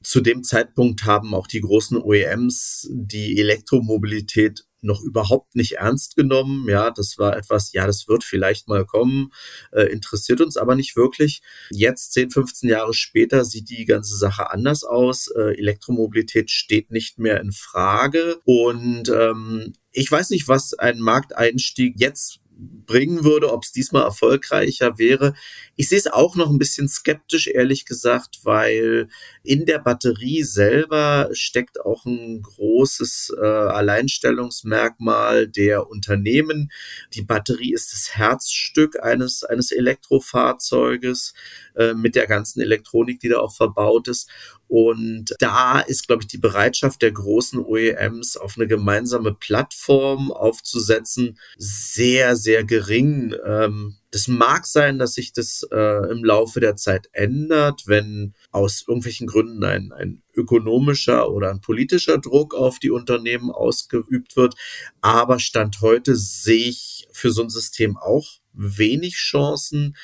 Zu 0.02 0.22
dem 0.22 0.42
Zeitpunkt 0.42 1.04
haben 1.04 1.34
auch 1.34 1.46
die 1.46 1.60
großen 1.60 1.98
OEMs 1.98 2.88
die 2.90 3.38
Elektromobilität 3.38 4.64
noch 4.80 5.02
überhaupt 5.02 5.54
nicht 5.54 5.72
ernst 5.72 6.16
genommen. 6.16 6.66
Ja, 6.66 6.90
das 6.90 7.18
war 7.18 7.36
etwas, 7.36 7.74
ja, 7.74 7.86
das 7.86 8.08
wird 8.08 8.24
vielleicht 8.24 8.68
mal 8.68 8.86
kommen, 8.86 9.34
äh, 9.70 9.92
interessiert 9.92 10.40
uns 10.40 10.56
aber 10.56 10.76
nicht 10.76 10.96
wirklich. 10.96 11.42
Jetzt, 11.70 12.14
10, 12.14 12.30
15 12.30 12.70
Jahre 12.70 12.94
später, 12.94 13.44
sieht 13.44 13.68
die 13.68 13.84
ganze 13.84 14.16
Sache 14.16 14.50
anders 14.50 14.82
aus. 14.82 15.28
Äh, 15.28 15.58
Elektromobilität 15.58 16.50
steht 16.50 16.90
nicht 16.90 17.18
mehr 17.18 17.38
in 17.38 17.52
Frage. 17.52 18.40
Und 18.46 19.10
ähm, 19.10 19.74
ich 19.90 20.10
weiß 20.10 20.30
nicht, 20.30 20.48
was 20.48 20.72
ein 20.72 21.00
Markteinstieg 21.00 22.00
jetzt 22.00 22.38
bringen 22.86 23.24
würde, 23.24 23.52
ob 23.52 23.64
es 23.64 23.72
diesmal 23.72 24.02
erfolgreicher 24.02 24.98
wäre. 24.98 25.34
Ich 25.76 25.88
sehe 25.88 25.98
es 25.98 26.06
auch 26.06 26.36
noch 26.36 26.50
ein 26.50 26.58
bisschen 26.58 26.88
skeptisch, 26.88 27.46
ehrlich 27.46 27.84
gesagt, 27.84 28.40
weil 28.44 29.08
in 29.42 29.66
der 29.66 29.78
Batterie 29.78 30.42
selber 30.42 31.28
steckt 31.32 31.80
auch 31.80 32.04
ein 32.04 32.42
großes 32.42 33.34
äh, 33.40 33.44
Alleinstellungsmerkmal 33.44 35.48
der 35.48 35.88
Unternehmen. 35.88 36.70
Die 37.14 37.22
Batterie 37.22 37.72
ist 37.72 37.92
das 37.92 38.16
Herzstück 38.16 39.02
eines, 39.02 39.44
eines 39.44 39.72
Elektrofahrzeuges 39.72 41.34
äh, 41.74 41.94
mit 41.94 42.14
der 42.14 42.26
ganzen 42.26 42.60
Elektronik, 42.60 43.20
die 43.20 43.28
da 43.28 43.38
auch 43.38 43.54
verbaut 43.54 44.08
ist. 44.08 44.28
Und 44.68 45.34
da 45.38 45.80
ist, 45.80 46.06
glaube 46.06 46.22
ich, 46.22 46.28
die 46.28 46.38
Bereitschaft 46.38 47.02
der 47.02 47.12
großen 47.12 47.62
OEMs 47.62 48.38
auf 48.38 48.56
eine 48.56 48.66
gemeinsame 48.66 49.34
Plattform 49.34 50.32
aufzusetzen 50.32 51.38
sehr, 51.58 52.36
sehr 52.36 52.64
gering. 52.72 53.34
Ähm, 53.44 53.96
das 54.10 54.28
mag 54.28 54.66
sein, 54.66 54.98
dass 54.98 55.12
sich 55.12 55.34
das 55.34 55.66
äh, 55.70 56.10
im 56.10 56.24
Laufe 56.24 56.58
der 56.58 56.74
Zeit 56.74 57.10
ändert, 57.12 57.82
wenn 57.86 58.32
aus 58.50 58.84
irgendwelchen 58.88 59.26
Gründen 59.26 59.62
ein, 59.62 59.92
ein 59.92 60.22
ökonomischer 60.34 61.30
oder 61.30 61.50
ein 61.50 61.60
politischer 61.60 62.16
Druck 62.16 62.54
auf 62.54 62.78
die 62.78 62.90
Unternehmen 62.90 63.50
ausgeübt 63.50 64.36
wird. 64.36 64.54
Aber 65.02 65.38
Stand 65.38 65.82
heute 65.82 66.16
sehe 66.16 66.68
ich 66.68 67.06
für 67.12 67.30
so 67.30 67.42
ein 67.42 67.50
System 67.50 67.98
auch 67.98 68.26
wenig 68.54 69.16
Chancen, 69.16 69.94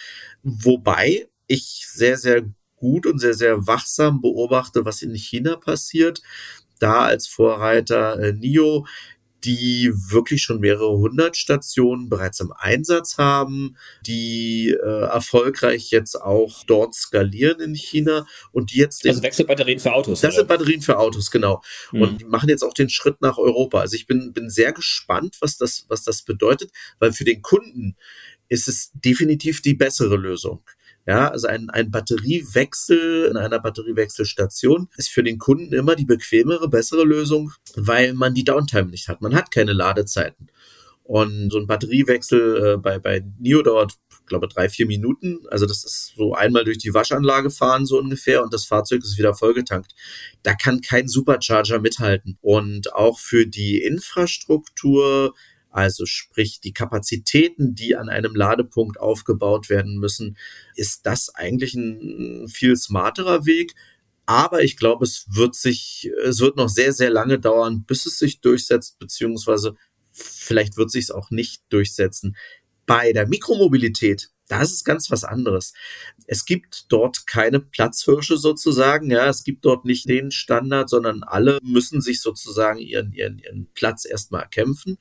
wobei 0.42 1.28
ich 1.46 1.86
sehr, 1.90 2.18
sehr 2.18 2.42
gut 2.76 3.06
und 3.06 3.18
sehr, 3.18 3.34
sehr 3.34 3.66
wachsam 3.66 4.20
beobachte, 4.20 4.84
was 4.84 5.00
in 5.00 5.14
China 5.14 5.56
passiert. 5.56 6.20
Da 6.78 7.06
als 7.06 7.26
Vorreiter 7.26 8.20
äh, 8.20 8.34
NIO, 8.34 8.86
die 9.44 9.92
wirklich 9.94 10.42
schon 10.42 10.60
mehrere 10.60 10.96
hundert 10.98 11.36
Stationen 11.36 12.08
bereits 12.08 12.40
im 12.40 12.52
Einsatz 12.52 13.18
haben, 13.18 13.76
die 14.06 14.70
äh, 14.70 15.02
erfolgreich 15.02 15.90
jetzt 15.90 16.16
auch 16.16 16.64
dort 16.64 16.94
skalieren 16.94 17.60
in 17.60 17.74
China 17.74 18.26
und 18.52 18.72
die 18.72 18.78
jetzt 18.78 19.06
also 19.06 19.22
Wechselbatterien 19.22 19.78
für 19.78 19.92
Autos. 19.92 20.20
Das 20.20 20.30
oder? 20.30 20.40
sind 20.40 20.48
Batterien 20.48 20.82
für 20.82 20.98
Autos, 20.98 21.30
genau. 21.30 21.62
Mhm. 21.92 22.02
Und 22.02 22.20
die 22.20 22.24
machen 22.24 22.48
jetzt 22.48 22.62
auch 22.64 22.74
den 22.74 22.88
Schritt 22.88 23.20
nach 23.20 23.38
Europa. 23.38 23.80
Also 23.80 23.94
ich 23.94 24.06
bin 24.06 24.32
bin 24.32 24.50
sehr 24.50 24.72
gespannt, 24.72 25.36
was 25.40 25.56
das 25.56 25.84
was 25.88 26.02
das 26.02 26.22
bedeutet, 26.22 26.72
weil 26.98 27.12
für 27.12 27.24
den 27.24 27.42
Kunden 27.42 27.96
ist 28.48 28.66
es 28.66 28.90
definitiv 28.94 29.62
die 29.62 29.74
bessere 29.74 30.16
Lösung. 30.16 30.64
Ja, 31.08 31.30
also 31.30 31.46
ein, 31.46 31.70
ein 31.70 31.90
Batteriewechsel 31.90 33.28
in 33.30 33.38
einer 33.38 33.60
Batteriewechselstation 33.60 34.88
ist 34.98 35.08
für 35.08 35.22
den 35.22 35.38
Kunden 35.38 35.72
immer 35.72 35.96
die 35.96 36.04
bequemere, 36.04 36.68
bessere 36.68 37.04
Lösung, 37.04 37.50
weil 37.76 38.12
man 38.12 38.34
die 38.34 38.44
Downtime 38.44 38.90
nicht 38.90 39.08
hat. 39.08 39.22
Man 39.22 39.34
hat 39.34 39.50
keine 39.50 39.72
Ladezeiten. 39.72 40.50
Und 41.04 41.50
so 41.50 41.58
ein 41.58 41.66
Batteriewechsel 41.66 42.74
äh, 42.74 42.76
bei, 42.76 42.98
bei 42.98 43.24
NIO 43.38 43.62
dauert 43.62 43.96
glaube, 44.28 44.48
drei, 44.48 44.68
vier 44.68 44.86
Minuten. 44.86 45.40
Also 45.50 45.66
das 45.66 45.84
ist 45.84 46.14
so 46.16 46.34
einmal 46.34 46.64
durch 46.64 46.78
die 46.78 46.94
Waschanlage 46.94 47.50
fahren, 47.50 47.86
so 47.86 47.98
ungefähr, 47.98 48.42
und 48.42 48.54
das 48.54 48.66
Fahrzeug 48.66 49.02
ist 49.02 49.18
wieder 49.18 49.34
vollgetankt. 49.34 49.94
Da 50.42 50.54
kann 50.54 50.80
kein 50.80 51.08
Supercharger 51.08 51.80
mithalten. 51.80 52.38
Und 52.40 52.92
auch 52.94 53.18
für 53.18 53.46
die 53.46 53.82
Infrastruktur, 53.82 55.34
also 55.78 56.06
sprich 56.06 56.60
die 56.60 56.72
Kapazitäten, 56.72 57.76
die 57.76 57.94
an 57.94 58.08
einem 58.08 58.34
Ladepunkt 58.34 58.98
aufgebaut 58.98 59.68
werden 59.68 59.98
müssen, 59.98 60.36
ist 60.74 61.06
das 61.06 61.32
eigentlich 61.34 61.74
ein 61.74 62.48
viel 62.48 62.76
smarterer 62.76 63.46
Weg. 63.46 63.74
Aber 64.26 64.64
ich 64.64 64.76
glaube, 64.76 65.04
es 65.04 65.24
wird 65.28 65.54
sich, 65.54 66.10
es 66.24 66.40
wird 66.40 66.56
noch 66.56 66.68
sehr, 66.68 66.92
sehr 66.92 67.10
lange 67.10 67.38
dauern, 67.38 67.84
bis 67.84 68.06
es 68.06 68.18
sich 68.18 68.40
durchsetzt, 68.40 68.98
beziehungsweise 68.98 69.76
vielleicht 70.10 70.76
wird 70.76 70.90
sich 70.90 71.04
es 71.04 71.10
auch 71.12 71.30
nicht 71.30 71.62
durchsetzen. 71.68 72.36
Bei 72.84 73.12
der 73.12 73.28
Mikromobilität, 73.28 74.30
da 74.48 74.60
ist 74.60 74.72
es 74.72 74.82
ganz 74.82 75.12
was 75.12 75.22
anderes. 75.22 75.74
Es 76.26 76.44
gibt 76.44 76.86
dort 76.88 77.26
keine 77.26 77.60
Platzhirsche 77.60 78.36
sozusagen. 78.36 79.10
Ja, 79.10 79.28
es 79.28 79.44
gibt 79.44 79.64
dort 79.64 79.84
nicht 79.84 80.08
den 80.08 80.30
Standard, 80.32 80.90
sondern 80.90 81.22
alle 81.22 81.60
müssen 81.62 82.00
sich 82.00 82.20
sozusagen 82.20 82.80
ihren, 82.80 83.12
ihren, 83.12 83.38
ihren 83.38 83.70
Platz 83.74 84.04
erstmal 84.04 84.42
erkämpfen. 84.42 84.98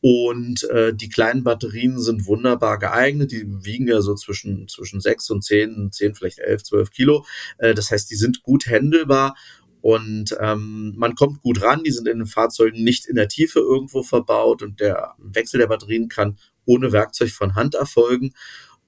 Und 0.00 0.64
äh, 0.70 0.94
die 0.94 1.08
kleinen 1.08 1.42
Batterien 1.42 1.98
sind 1.98 2.26
wunderbar 2.26 2.78
geeignet. 2.78 3.32
Die 3.32 3.44
wiegen 3.64 3.88
ja 3.88 4.00
so 4.00 4.14
zwischen, 4.14 4.68
zwischen 4.68 5.00
sechs 5.00 5.28
und 5.30 5.42
zehn, 5.42 5.90
zehn, 5.90 6.14
vielleicht 6.14 6.38
elf, 6.38 6.62
zwölf 6.62 6.90
Kilo. 6.90 7.24
Äh, 7.58 7.74
das 7.74 7.90
heißt, 7.90 8.10
die 8.10 8.16
sind 8.16 8.42
gut 8.42 8.66
händelbar 8.66 9.34
und 9.80 10.36
ähm, 10.40 10.94
man 10.96 11.14
kommt 11.14 11.42
gut 11.42 11.62
ran. 11.62 11.82
Die 11.84 11.90
sind 11.90 12.08
in 12.08 12.18
den 12.18 12.26
Fahrzeugen 12.26 12.84
nicht 12.84 13.06
in 13.06 13.16
der 13.16 13.28
Tiefe 13.28 13.60
irgendwo 13.60 14.02
verbaut 14.02 14.62
und 14.62 14.80
der 14.80 15.14
Wechsel 15.18 15.58
der 15.58 15.66
Batterien 15.66 16.08
kann 16.08 16.38
ohne 16.64 16.92
Werkzeug 16.92 17.30
von 17.30 17.54
Hand 17.54 17.74
erfolgen. 17.74 18.34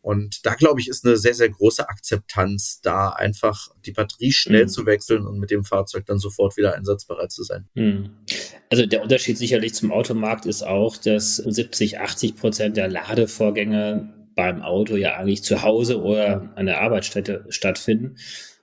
Und 0.02 0.46
da 0.46 0.54
glaube 0.54 0.80
ich, 0.80 0.88
ist 0.88 1.04
eine 1.04 1.16
sehr, 1.16 1.34
sehr 1.34 1.50
große 1.50 1.88
Akzeptanz, 1.88 2.80
da 2.82 3.10
einfach 3.10 3.68
die 3.84 3.92
Batterie 3.92 4.32
schnell 4.32 4.64
mhm. 4.64 4.68
zu 4.68 4.86
wechseln 4.86 5.26
und 5.26 5.38
mit 5.38 5.50
dem 5.50 5.64
Fahrzeug 5.64 6.06
dann 6.06 6.18
sofort 6.18 6.56
wieder 6.56 6.74
einsatzbereit 6.74 7.30
zu 7.32 7.42
sein. 7.42 7.66
Mhm. 7.74 8.10
Also 8.70 8.86
der 8.86 9.02
Unterschied 9.02 9.36
sicherlich 9.36 9.74
zum 9.74 9.92
Automarkt 9.92 10.46
ist 10.46 10.62
auch, 10.62 10.96
dass 10.96 11.36
70, 11.36 12.00
80 12.00 12.36
Prozent 12.36 12.76
der 12.76 12.88
Ladevorgänge 12.88 14.14
beim 14.34 14.62
Auto 14.62 14.96
ja 14.96 15.16
eigentlich 15.16 15.42
zu 15.42 15.62
Hause 15.62 16.00
oder 16.00 16.50
an 16.54 16.66
der 16.66 16.80
Arbeitsstätte 16.80 17.44
stattfinden 17.50 18.16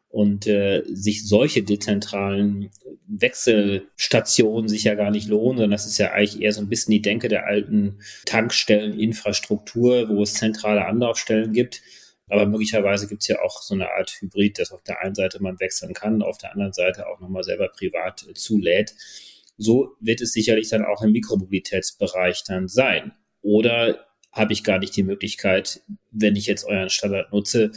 und 0.09 0.47
äh, 0.47 0.83
sich 0.85 1.27
solche 1.27 1.63
dezentralen 1.63 2.69
Wechselstationen 3.07 4.67
sich 4.67 4.83
ja 4.83 4.95
gar 4.95 5.11
nicht 5.11 5.27
lohnen, 5.27 5.57
sondern 5.57 5.71
das 5.71 5.85
ist 5.85 5.97
ja 5.97 6.11
eigentlich 6.11 6.41
eher 6.41 6.53
so 6.53 6.61
ein 6.61 6.69
bisschen 6.69 6.91
die 6.91 7.01
Denke 7.01 7.27
der 7.27 7.45
alten 7.45 7.99
Tankstelleninfrastruktur, 8.25 10.09
wo 10.09 10.23
es 10.23 10.33
zentrale 10.33 10.85
Anlaufstellen 10.85 11.53
gibt. 11.53 11.81
Aber 12.29 12.45
möglicherweise 12.45 13.07
gibt 13.07 13.21
es 13.21 13.27
ja 13.27 13.41
auch 13.41 13.61
so 13.61 13.73
eine 13.73 13.89
Art 13.89 14.17
Hybrid, 14.19 14.59
dass 14.59 14.71
auf 14.71 14.83
der 14.83 15.01
einen 15.01 15.15
Seite 15.15 15.41
man 15.41 15.59
wechseln 15.59 15.93
kann, 15.93 16.21
auf 16.21 16.37
der 16.37 16.51
anderen 16.51 16.73
Seite 16.73 17.07
auch 17.07 17.19
nochmal 17.19 17.43
selber 17.43 17.69
privat 17.69 18.25
äh, 18.27 18.33
zulädt. 18.33 18.93
So 19.57 19.95
wird 19.99 20.21
es 20.21 20.33
sicherlich 20.33 20.69
dann 20.69 20.85
auch 20.85 21.01
im 21.01 21.11
Mikromobilitätsbereich 21.13 22.43
dann 22.45 22.67
sein. 22.67 23.13
Oder 23.41 24.07
habe 24.31 24.53
ich 24.53 24.63
gar 24.63 24.77
nicht 24.77 24.95
die 24.95 25.03
Möglichkeit, 25.03 25.81
wenn 26.11 26.35
ich 26.35 26.45
jetzt 26.45 26.65
euren 26.65 26.89
Standard 26.89 27.31
nutze, 27.31 27.71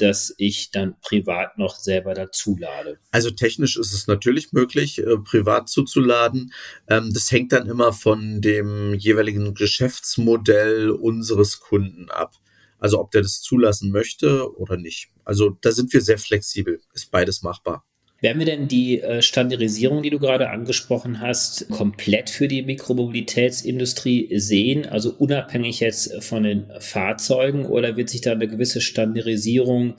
dass 0.00 0.34
ich 0.38 0.70
dann 0.70 0.96
privat 1.00 1.58
noch 1.58 1.76
selber 1.76 2.14
dazu 2.14 2.56
lade. 2.58 2.98
Also 3.10 3.30
technisch 3.30 3.76
ist 3.76 3.92
es 3.92 4.06
natürlich 4.06 4.52
möglich, 4.52 4.98
äh, 4.98 5.16
privat 5.18 5.68
zuzuladen. 5.68 6.52
Ähm, 6.88 7.12
das 7.12 7.30
hängt 7.30 7.52
dann 7.52 7.68
immer 7.68 7.92
von 7.92 8.40
dem 8.40 8.94
jeweiligen 8.94 9.54
Geschäftsmodell 9.54 10.90
unseres 10.90 11.60
Kunden 11.60 12.10
ab. 12.10 12.34
Also 12.78 13.00
ob 13.00 13.10
der 13.10 13.22
das 13.22 13.42
zulassen 13.42 13.90
möchte 13.90 14.56
oder 14.56 14.76
nicht. 14.76 15.10
Also 15.24 15.50
da 15.60 15.72
sind 15.72 15.92
wir 15.92 16.00
sehr 16.00 16.18
flexibel. 16.18 16.80
Ist 16.94 17.10
beides 17.10 17.42
machbar. 17.42 17.84
Werden 18.20 18.40
wir 18.40 18.46
denn 18.46 18.66
die 18.66 19.00
äh, 19.00 19.22
Standardisierung, 19.22 20.02
die 20.02 20.10
du 20.10 20.18
gerade 20.18 20.50
angesprochen 20.50 21.20
hast, 21.20 21.68
komplett 21.68 22.30
für 22.30 22.48
die 22.48 22.62
Mikromobilitätsindustrie 22.62 24.36
sehen, 24.38 24.86
also 24.86 25.14
unabhängig 25.16 25.80
jetzt 25.80 26.24
von 26.24 26.42
den 26.42 26.66
Fahrzeugen, 26.80 27.66
oder 27.66 27.96
wird 27.96 28.10
sich 28.10 28.20
da 28.20 28.32
eine 28.32 28.48
gewisse 28.48 28.80
Standardisierung 28.80 29.96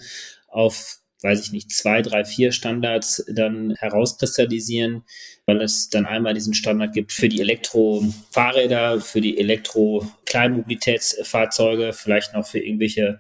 auf 0.50 1.00
weiß 1.22 1.42
ich 1.42 1.52
nicht, 1.52 1.70
zwei, 1.72 2.02
drei, 2.02 2.24
vier 2.24 2.54
Standards 2.54 3.26
dann 3.28 3.76
herauskristallisieren, 3.78 5.04
weil 5.46 5.62
es 5.62 5.90
dann 5.90 6.06
einmal 6.06 6.34
diesen 6.34 6.54
Standard 6.54 6.94
gibt 6.94 7.12
für 7.12 7.28
die 7.28 7.42
Elektrofahrräder, 7.42 9.02
für 9.02 9.20
die 9.20 9.38
Elektro-Kleinmobilitätsfahrzeuge, 9.38 11.92
vielleicht 11.94 12.34
noch 12.34 12.48
für 12.48 12.60
irgendwelche 12.60 13.20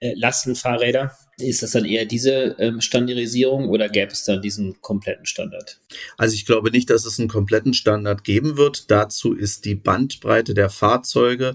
äh, 0.00 0.12
Lastenfahrräder. 0.14 1.16
Ist 1.38 1.62
das 1.62 1.70
dann 1.70 1.84
eher 1.84 2.04
diese 2.04 2.56
ähm, 2.58 2.80
Standardisierung 2.80 3.68
oder 3.68 3.88
gäbe 3.88 4.10
es 4.12 4.24
dann 4.24 4.42
diesen 4.42 4.80
kompletten 4.80 5.24
Standard? 5.24 5.80
Also 6.16 6.34
ich 6.34 6.46
glaube 6.46 6.70
nicht, 6.70 6.90
dass 6.90 7.04
es 7.06 7.18
einen 7.18 7.28
kompletten 7.28 7.74
Standard 7.74 8.24
geben 8.24 8.56
wird. 8.56 8.90
Dazu 8.90 9.34
ist 9.34 9.64
die 9.64 9.76
Bandbreite 9.76 10.54
der 10.54 10.68
Fahrzeuge 10.68 11.54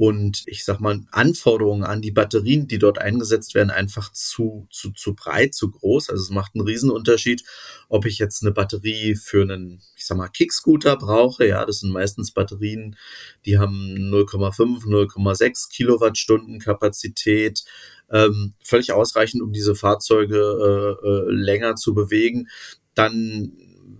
und 0.00 0.44
ich 0.46 0.64
sag 0.64 0.80
mal 0.80 1.02
Anforderungen 1.10 1.84
an 1.84 2.00
die 2.00 2.10
Batterien, 2.10 2.66
die 2.66 2.78
dort 2.78 2.98
eingesetzt 2.98 3.54
werden, 3.54 3.68
einfach 3.68 4.10
zu, 4.14 4.66
zu, 4.70 4.92
zu 4.92 5.14
breit, 5.14 5.54
zu 5.54 5.70
groß. 5.70 6.08
Also 6.08 6.22
es 6.22 6.30
macht 6.30 6.54
einen 6.54 6.64
Riesenunterschied, 6.66 7.44
ob 7.90 8.06
ich 8.06 8.18
jetzt 8.18 8.42
eine 8.42 8.50
Batterie 8.50 9.14
für 9.14 9.42
einen, 9.42 9.82
ich 9.96 10.06
sag 10.06 10.16
mal, 10.16 10.28
Kickscooter 10.28 10.96
brauche. 10.96 11.46
Ja, 11.46 11.66
das 11.66 11.80
sind 11.80 11.92
meistens 11.92 12.32
Batterien, 12.32 12.96
die 13.44 13.58
haben 13.58 13.94
0,5, 14.10 14.86
0,6 14.86 15.68
Kilowattstunden 15.70 16.60
Kapazität. 16.60 17.62
Ähm, 18.10 18.54
völlig 18.64 18.92
ausreichend, 18.92 19.42
um 19.42 19.52
diese 19.52 19.74
Fahrzeuge 19.74 20.96
äh, 21.04 21.06
äh, 21.06 21.30
länger 21.30 21.76
zu 21.76 21.92
bewegen. 21.92 22.48
Dann 22.94 23.52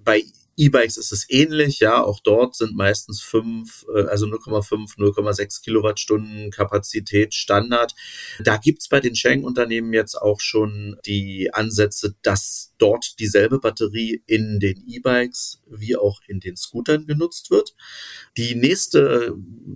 bei 0.02 0.24
E-Bikes 0.56 0.96
ist 0.96 1.12
es 1.12 1.26
ähnlich, 1.30 1.80
ja, 1.80 2.02
auch 2.02 2.20
dort 2.20 2.54
sind 2.54 2.76
meistens 2.76 3.20
fünf, 3.22 3.86
äh, 3.94 4.02
also 4.02 4.26
0,5, 4.26 4.98
0,6 4.98 5.62
Kilowattstunden 5.62 6.50
Kapazität 6.50 7.34
Standard. 7.34 7.94
Da 8.40 8.56
gibt's 8.56 8.88
bei 8.88 9.00
den 9.00 9.16
Sharing-Unternehmen 9.16 9.92
jetzt 9.92 10.16
auch 10.16 10.40
schon 10.40 10.98
die 11.06 11.52
Ansätze, 11.52 12.14
dass 12.22 12.74
dort 12.78 13.18
dieselbe 13.18 13.58
Batterie 13.58 14.22
in 14.26 14.60
den 14.60 14.84
E-Bikes 14.86 15.62
wie 15.66 15.96
auch 15.96 16.20
in 16.26 16.40
den 16.40 16.56
Scootern 16.56 17.06
genutzt 17.06 17.50
wird. 17.50 17.74
Die 18.36 18.54
nächste, 18.54 19.34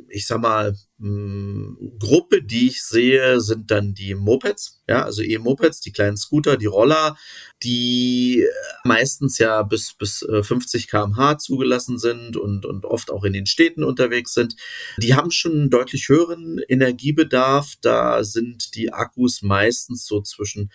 ich 0.09 0.27
sag 0.27 0.41
mal, 0.41 0.77
Gruppe, 1.01 2.43
die 2.43 2.69
ich 2.69 2.85
sehe, 2.85 3.41
sind 3.41 3.73
dann 3.73 3.95
die 3.95 4.15
Mopeds, 4.15 4.81
ja, 4.89 5.03
also 5.03 5.23
E-Mopeds, 5.23 5.81
die 5.81 5.91
kleinen 5.91 6.17
Scooter, 6.17 6.57
die 6.57 6.67
Roller, 6.67 7.17
die 7.65 8.47
meistens 8.85 9.39
ja 9.39 9.63
bis, 9.65 9.95
bis 9.95 10.25
50 10.25 10.85
äh, 10.85 10.87
kmh 10.87 11.39
zugelassen 11.39 11.99
sind 11.99 12.37
und, 12.37 12.65
und 12.65 12.85
oft 12.85 13.11
auch 13.11 13.25
in 13.25 13.33
den 13.33 13.47
Städten 13.47 13.83
unterwegs 13.83 14.35
sind. 14.35 14.55
Die 14.99 15.15
haben 15.15 15.33
schon 15.33 15.53
einen 15.53 15.71
deutlich 15.71 16.09
höheren 16.09 16.61
Energiebedarf. 16.69 17.75
Da 17.81 18.23
sind 18.23 18.77
die 18.77 18.93
Akkus 18.93 19.43
meistens 19.43 20.07
so 20.07 20.21
zwischen 20.21 20.71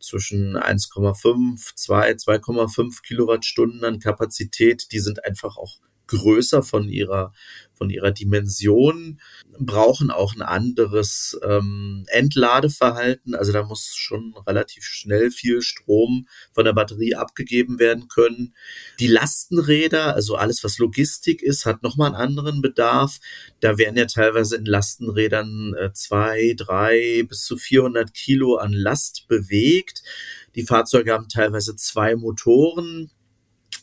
zwischen 0.00 0.56
1,5, 0.56 1.76
2, 1.76 2.12
2,5 2.12 3.02
Kilowattstunden 3.02 3.84
an 3.84 4.00
Kapazität. 4.00 4.90
Die 4.90 4.98
sind 4.98 5.24
einfach 5.24 5.56
auch 5.58 5.78
größer 6.10 6.62
von 6.62 6.88
ihrer, 6.88 7.32
von 7.74 7.88
ihrer 7.88 8.10
Dimension, 8.10 9.20
brauchen 9.58 10.10
auch 10.10 10.34
ein 10.34 10.42
anderes 10.42 11.38
ähm, 11.42 12.04
Entladeverhalten. 12.08 13.34
Also 13.34 13.52
da 13.52 13.62
muss 13.62 13.94
schon 13.94 14.34
relativ 14.46 14.84
schnell 14.84 15.30
viel 15.30 15.62
Strom 15.62 16.26
von 16.52 16.64
der 16.64 16.72
Batterie 16.72 17.14
abgegeben 17.14 17.78
werden 17.78 18.08
können. 18.08 18.54
Die 18.98 19.06
Lastenräder, 19.06 20.14
also 20.14 20.36
alles, 20.36 20.64
was 20.64 20.78
Logistik 20.78 21.42
ist, 21.42 21.66
hat 21.66 21.82
nochmal 21.82 22.08
einen 22.08 22.16
anderen 22.16 22.62
Bedarf. 22.62 23.18
Da 23.60 23.78
werden 23.78 23.96
ja 23.96 24.06
teilweise 24.06 24.56
in 24.56 24.64
Lastenrädern 24.64 25.74
äh, 25.74 25.92
zwei, 25.92 26.54
drei 26.56 27.24
bis 27.28 27.44
zu 27.44 27.56
400 27.56 28.12
Kilo 28.14 28.56
an 28.56 28.72
Last 28.72 29.28
bewegt. 29.28 30.02
Die 30.54 30.64
Fahrzeuge 30.64 31.12
haben 31.12 31.28
teilweise 31.28 31.76
zwei 31.76 32.16
Motoren 32.16 33.10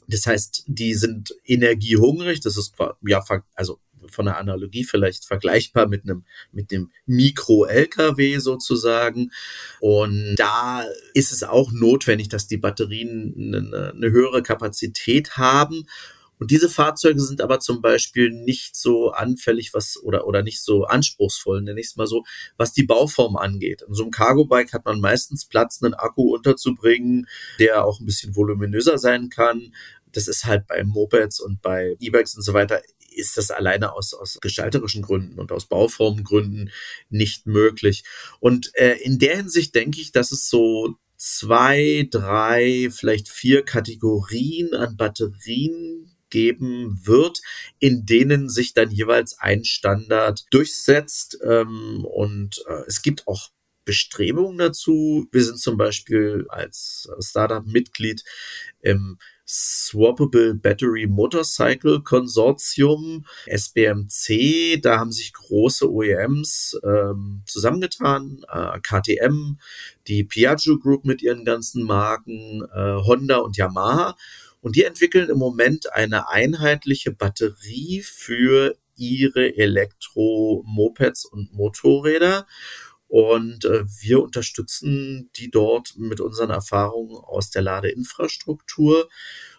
das 0.08 0.26
heißt, 0.26 0.64
die 0.68 0.94
sind 0.94 1.34
energiehungrig. 1.46 2.40
Das 2.40 2.58
ist 2.58 2.76
ja 3.06 3.24
also 3.56 3.80
von 4.10 4.26
der 4.26 4.38
Analogie 4.38 4.86
vielleicht 4.86 5.26
vergleichbar 5.26 5.88
mit 5.88 6.04
einem 6.04 6.24
mit 6.52 6.72
dem 6.72 6.92
Mikro-LKW 7.06 8.38
sozusagen. 8.40 9.32
Und 9.80 10.36
da 10.38 10.86
ist 11.14 11.32
es 11.32 11.44
auch 11.44 11.72
notwendig, 11.72 12.30
dass 12.30 12.48
die 12.48 12.58
Batterien 12.58 13.34
eine, 13.38 13.94
eine 13.94 14.12
höhere 14.12 14.44
Kapazität 14.44 15.38
haben 15.38 15.86
und 16.40 16.52
diese 16.52 16.70
Fahrzeuge 16.70 17.20
sind 17.20 17.42
aber 17.42 17.60
zum 17.60 17.82
Beispiel 17.82 18.32
nicht 18.32 18.76
so 18.76 19.12
anfällig, 19.12 19.74
was 19.74 20.02
oder, 20.04 20.28
oder 20.28 20.44
nicht 20.44 20.62
so 20.62 20.86
anspruchsvoll, 20.86 21.62
nenne 21.62 21.80
ich 21.80 21.88
es 21.88 21.96
mal 21.96 22.08
so, 22.08 22.24
was 22.58 22.74
die 22.74 22.84
Bauform 22.84 23.38
angeht. 23.38 23.84
In 23.88 23.94
so 23.94 24.04
einem 24.04 24.12
Cargo-Bike 24.12 24.74
hat 24.74 24.86
man 24.86 25.00
meistens 25.00 25.46
Platz, 25.46 25.82
einen 25.82 25.96
Akku 25.96 26.36
unterzubringen, 26.36 27.28
der 27.60 27.86
auch 27.86 28.00
ein 28.00 28.06
bisschen 28.06 28.36
voluminöser 28.36 28.98
sein 28.98 29.30
kann. 29.30 29.74
Das 30.18 30.28
ist 30.28 30.46
halt 30.46 30.66
bei 30.66 30.84
Mopeds 30.84 31.40
und 31.40 31.62
bei 31.62 31.96
E-Bikes 32.00 32.36
und 32.36 32.42
so 32.42 32.54
weiter 32.54 32.82
ist 33.16 33.38
das 33.38 33.52
alleine 33.52 33.94
aus, 33.94 34.16
aus 34.16 34.40
gestalterischen 34.42 35.04
Gründen 35.04 35.40
und 35.40 35.52
aus 35.52 35.68
Bauformgründen 35.68 36.72
nicht 37.10 37.46
möglich. 37.46 38.04
Und 38.40 38.72
äh, 38.74 38.96
in 38.96 39.20
der 39.20 39.38
Hinsicht 39.38 39.76
denke 39.76 40.02
ich, 40.02 40.12
dass 40.12 40.32
es 40.32 40.50
so 40.50 40.96
zwei, 41.18 42.08
drei, 42.10 42.90
vielleicht 42.92 43.30
vier 43.30 43.64
Kategorien 43.64 44.74
an 44.74 44.98
Batterien 44.98 46.16
geben 46.32 47.00
wird, 47.04 47.40
in 47.78 48.08
denen 48.08 48.50
sich 48.50 48.74
dann 48.74 48.90
jeweils 48.90 49.38
ein 49.38 49.66
Standard 49.66 50.46
durchsetzt. 50.50 51.38
Ähm, 51.44 52.06
und 52.06 52.64
äh, 52.68 52.84
es 52.88 53.04
gibt 53.04 53.28
auch 53.28 53.50
Bestrebungen 53.86 54.58
dazu. 54.58 55.28
Wir 55.32 55.44
sind 55.44 55.60
zum 55.60 55.78
Beispiel 55.78 56.46
als 56.50 57.08
Startup-Mitglied 57.20 58.24
im 58.82 59.20
Swappable 59.48 60.54
Battery 60.54 61.08
Motorcycle 61.08 62.02
Konsortium, 62.02 63.26
SBMC. 63.46 64.80
Da 64.82 65.00
haben 65.00 65.12
sich 65.12 65.32
große 65.34 65.90
OEMs 65.90 66.78
ähm, 66.84 67.44
zusammengetan, 67.46 68.46
äh, 68.52 68.80
KTM, 68.82 69.58
die 70.08 70.26
Piaggio 70.26 70.78
Group 70.78 71.06
mit 71.06 71.22
ihren 71.22 71.46
ganzen 71.46 71.84
Marken, 71.84 72.64
äh, 72.76 72.96
Honda 73.06 73.38
und 73.38 73.56
Yamaha. 73.56 74.18
Und 74.60 74.76
die 74.76 74.84
entwickeln 74.84 75.30
im 75.30 75.38
Moment 75.38 75.94
eine 75.94 76.30
einheitliche 76.30 77.12
Batterie 77.12 78.02
für 78.02 78.76
ihre 78.98 79.56
Elektromopeds 79.56 81.26
und 81.26 81.54
Motorräder. 81.54 82.48
Und 83.08 83.66
äh, 83.66 83.86
wir 84.02 84.22
unterstützen 84.22 85.30
die 85.38 85.50
dort 85.50 85.98
mit 85.98 86.20
unseren 86.20 86.50
Erfahrungen 86.50 87.16
aus 87.16 87.50
der 87.50 87.62
Ladeinfrastruktur. 87.62 89.10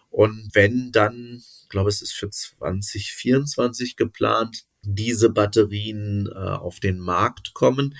Und 0.09 0.49
wenn 0.53 0.91
dann, 0.91 1.41
ich 1.63 1.69
glaube, 1.69 1.89
es 1.89 2.01
ist 2.01 2.13
für 2.13 2.29
2024 2.29 3.95
geplant, 3.95 4.65
diese 4.81 5.29
Batterien 5.29 6.27
äh, 6.27 6.37
auf 6.37 6.79
den 6.79 6.99
Markt 6.99 7.53
kommen, 7.53 7.95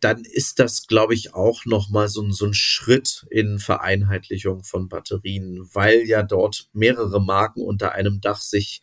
dann 0.00 0.24
ist 0.24 0.58
das, 0.58 0.86
glaube 0.86 1.14
ich, 1.14 1.34
auch 1.34 1.66
nochmal 1.66 2.08
so, 2.08 2.28
so 2.30 2.46
ein 2.46 2.54
Schritt 2.54 3.26
in 3.30 3.58
Vereinheitlichung 3.58 4.64
von 4.64 4.88
Batterien, 4.88 5.68
weil 5.72 6.06
ja 6.06 6.22
dort 6.22 6.68
mehrere 6.72 7.20
Marken 7.20 7.60
unter 7.60 7.92
einem 7.92 8.20
Dach 8.20 8.40
sich 8.40 8.80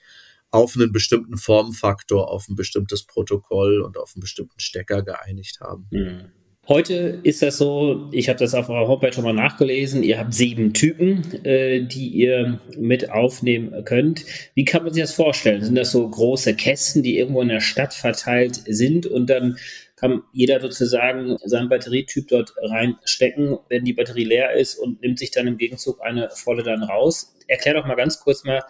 auf 0.52 0.76
einen 0.76 0.92
bestimmten 0.92 1.38
Formfaktor, 1.38 2.32
auf 2.32 2.48
ein 2.48 2.56
bestimmtes 2.56 3.06
Protokoll 3.06 3.82
und 3.82 3.98
auf 3.98 4.14
einen 4.16 4.22
bestimmten 4.22 4.60
Stecker 4.60 5.04
geeinigt 5.04 5.60
haben. 5.62 5.88
Mhm. 5.92 6.32
Heute 6.70 7.22
ist 7.24 7.42
das 7.42 7.58
so, 7.58 8.10
ich 8.12 8.28
habe 8.28 8.40
das 8.40 8.54
auf 8.54 8.68
eurer 8.68 8.90
Homepage 8.90 9.14
schon 9.14 9.24
mal 9.24 9.32
nachgelesen, 9.32 10.04
ihr 10.04 10.20
habt 10.20 10.34
sieben 10.34 10.74
Typen, 10.74 11.46
äh, 11.46 11.82
die 11.82 12.10
ihr 12.10 12.60
mit 12.78 13.10
aufnehmen 13.10 13.86
könnt. 13.86 14.26
Wie 14.54 14.66
kann 14.66 14.84
man 14.84 14.94
sich 14.94 15.02
das 15.02 15.14
vorstellen? 15.14 15.64
Sind 15.64 15.76
das 15.76 15.94
so 15.94 16.06
große 16.06 16.56
Kästen, 16.56 17.04
die 17.04 17.18
irgendwo 17.18 17.42
in 17.42 17.48
der 17.48 17.62
Stadt 17.62 17.94
verteilt 17.94 18.64
sind 18.66 19.06
und 19.06 19.30
dann 19.30 19.58
kann 19.96 20.24
jeder 20.34 20.60
sozusagen 20.60 21.38
seinen 21.46 21.70
Batterietyp 21.70 22.28
dort 22.28 22.54
reinstecken, 22.62 23.58
wenn 23.70 23.86
die 23.86 23.94
Batterie 23.94 24.26
leer 24.26 24.52
ist 24.52 24.76
und 24.76 25.02
nimmt 25.02 25.20
sich 25.20 25.32
dann 25.32 25.48
im 25.48 25.58
Gegenzug 25.58 26.02
eine 26.02 26.30
volle 26.32 26.64
dann 26.64 26.84
raus. 26.84 27.34
Erklär 27.48 27.76
doch 27.76 27.88
mal 27.88 27.96
ganz 27.96 28.20
kurz 28.20 28.44
mal, 28.44 28.62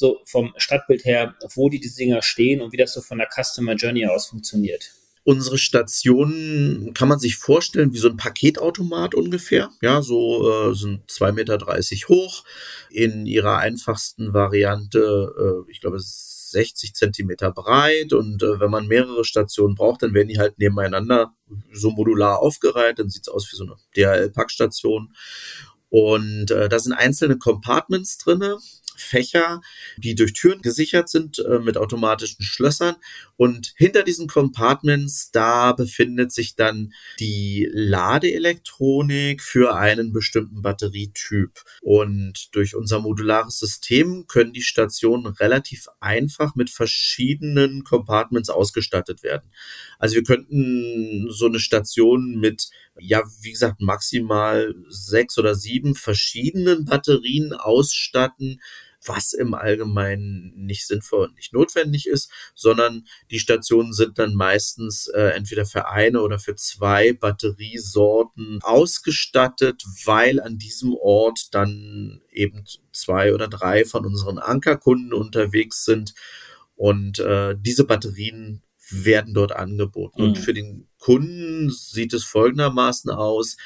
so 0.00 0.20
vom 0.24 0.52
Stadtbild 0.56 1.04
her, 1.04 1.34
wo 1.54 1.68
die, 1.68 1.80
Dinger 1.80 2.22
stehen 2.22 2.60
und 2.60 2.72
wie 2.72 2.76
das 2.76 2.92
so 2.92 3.00
von 3.00 3.18
der 3.18 3.28
Customer 3.28 3.74
Journey 3.74 4.06
aus 4.06 4.26
funktioniert. 4.26 4.90
Unsere 5.22 5.58
Stationen 5.58 6.94
kann 6.94 7.08
man 7.08 7.18
sich 7.18 7.36
vorstellen 7.36 7.92
wie 7.92 7.98
so 7.98 8.08
ein 8.08 8.16
Paketautomat 8.16 9.14
ungefähr. 9.14 9.70
Ja, 9.82 10.00
so 10.00 10.70
äh, 10.70 10.74
sind 10.74 11.08
2,30 11.10 11.32
Meter 11.32 12.08
hoch. 12.08 12.44
In 12.88 13.26
ihrer 13.26 13.58
einfachsten 13.58 14.32
Variante, 14.32 15.64
äh, 15.68 15.70
ich 15.70 15.80
glaube, 15.80 15.98
60 16.00 16.94
Zentimeter 16.94 17.52
breit. 17.52 18.14
Und 18.14 18.42
äh, 18.42 18.58
wenn 18.60 18.70
man 18.70 18.86
mehrere 18.86 19.24
Stationen 19.24 19.74
braucht, 19.74 20.02
dann 20.02 20.14
werden 20.14 20.28
die 20.28 20.38
halt 20.38 20.58
nebeneinander 20.58 21.34
so 21.70 21.90
modular 21.90 22.40
aufgereiht. 22.40 22.98
Dann 22.98 23.10
sieht 23.10 23.22
es 23.22 23.28
aus 23.28 23.52
wie 23.52 23.56
so 23.56 23.64
eine 23.64 23.76
DHL-Packstation. 23.96 25.14
Und 25.90 26.50
äh, 26.50 26.68
da 26.68 26.78
sind 26.78 26.92
einzelne 26.94 27.36
Compartments 27.36 28.16
drinne. 28.18 28.58
Fächer, 29.00 29.60
die 29.96 30.14
durch 30.14 30.32
Türen 30.32 30.62
gesichert 30.62 31.08
sind 31.08 31.38
äh, 31.38 31.58
mit 31.58 31.76
automatischen 31.76 32.42
Schlössern. 32.44 32.96
Und 33.36 33.72
hinter 33.76 34.02
diesen 34.02 34.28
Compartments, 34.28 35.30
da 35.32 35.72
befindet 35.72 36.32
sich 36.32 36.56
dann 36.56 36.92
die 37.18 37.68
Ladeelektronik 37.72 39.42
für 39.42 39.74
einen 39.74 40.12
bestimmten 40.12 40.62
Batterietyp. 40.62 41.62
Und 41.80 42.54
durch 42.54 42.76
unser 42.76 43.00
modulares 43.00 43.58
System 43.58 44.26
können 44.26 44.52
die 44.52 44.62
Stationen 44.62 45.26
relativ 45.26 45.88
einfach 46.00 46.54
mit 46.54 46.70
verschiedenen 46.70 47.84
Compartments 47.84 48.50
ausgestattet 48.50 49.22
werden. 49.22 49.50
Also 49.98 50.16
wir 50.16 50.22
könnten 50.22 51.28
so 51.30 51.46
eine 51.46 51.60
Station 51.60 52.38
mit, 52.38 52.70
ja, 52.98 53.22
wie 53.40 53.52
gesagt, 53.52 53.80
maximal 53.80 54.74
sechs 54.88 55.38
oder 55.38 55.54
sieben 55.54 55.94
verschiedenen 55.94 56.84
Batterien 56.84 57.52
ausstatten 57.52 58.60
was 59.04 59.32
im 59.32 59.54
Allgemeinen 59.54 60.52
nicht 60.54 60.86
sinnvoll 60.86 61.28
und 61.28 61.36
nicht 61.36 61.52
notwendig 61.52 62.06
ist, 62.06 62.30
sondern 62.54 63.06
die 63.30 63.38
Stationen 63.38 63.92
sind 63.92 64.18
dann 64.18 64.34
meistens 64.34 65.08
äh, 65.08 65.30
entweder 65.34 65.64
für 65.64 65.88
eine 65.88 66.20
oder 66.22 66.38
für 66.38 66.54
zwei 66.54 67.12
Batteriesorten 67.12 68.60
ausgestattet, 68.62 69.82
weil 70.04 70.40
an 70.40 70.58
diesem 70.58 70.94
Ort 70.94 71.54
dann 71.54 72.20
eben 72.30 72.64
zwei 72.92 73.34
oder 73.34 73.48
drei 73.48 73.84
von 73.84 74.04
unseren 74.04 74.38
Ankerkunden 74.38 75.12
unterwegs 75.12 75.84
sind 75.84 76.14
und 76.76 77.18
äh, 77.18 77.54
diese 77.58 77.84
Batterien 77.84 78.62
werden 78.90 79.34
dort 79.34 79.52
angeboten. 79.52 80.22
Mhm. 80.22 80.28
Und 80.28 80.38
für 80.38 80.52
den 80.52 80.88
Kunden 80.98 81.70
sieht 81.70 82.12
es 82.12 82.24
folgendermaßen 82.24 83.10
aus. 83.10 83.56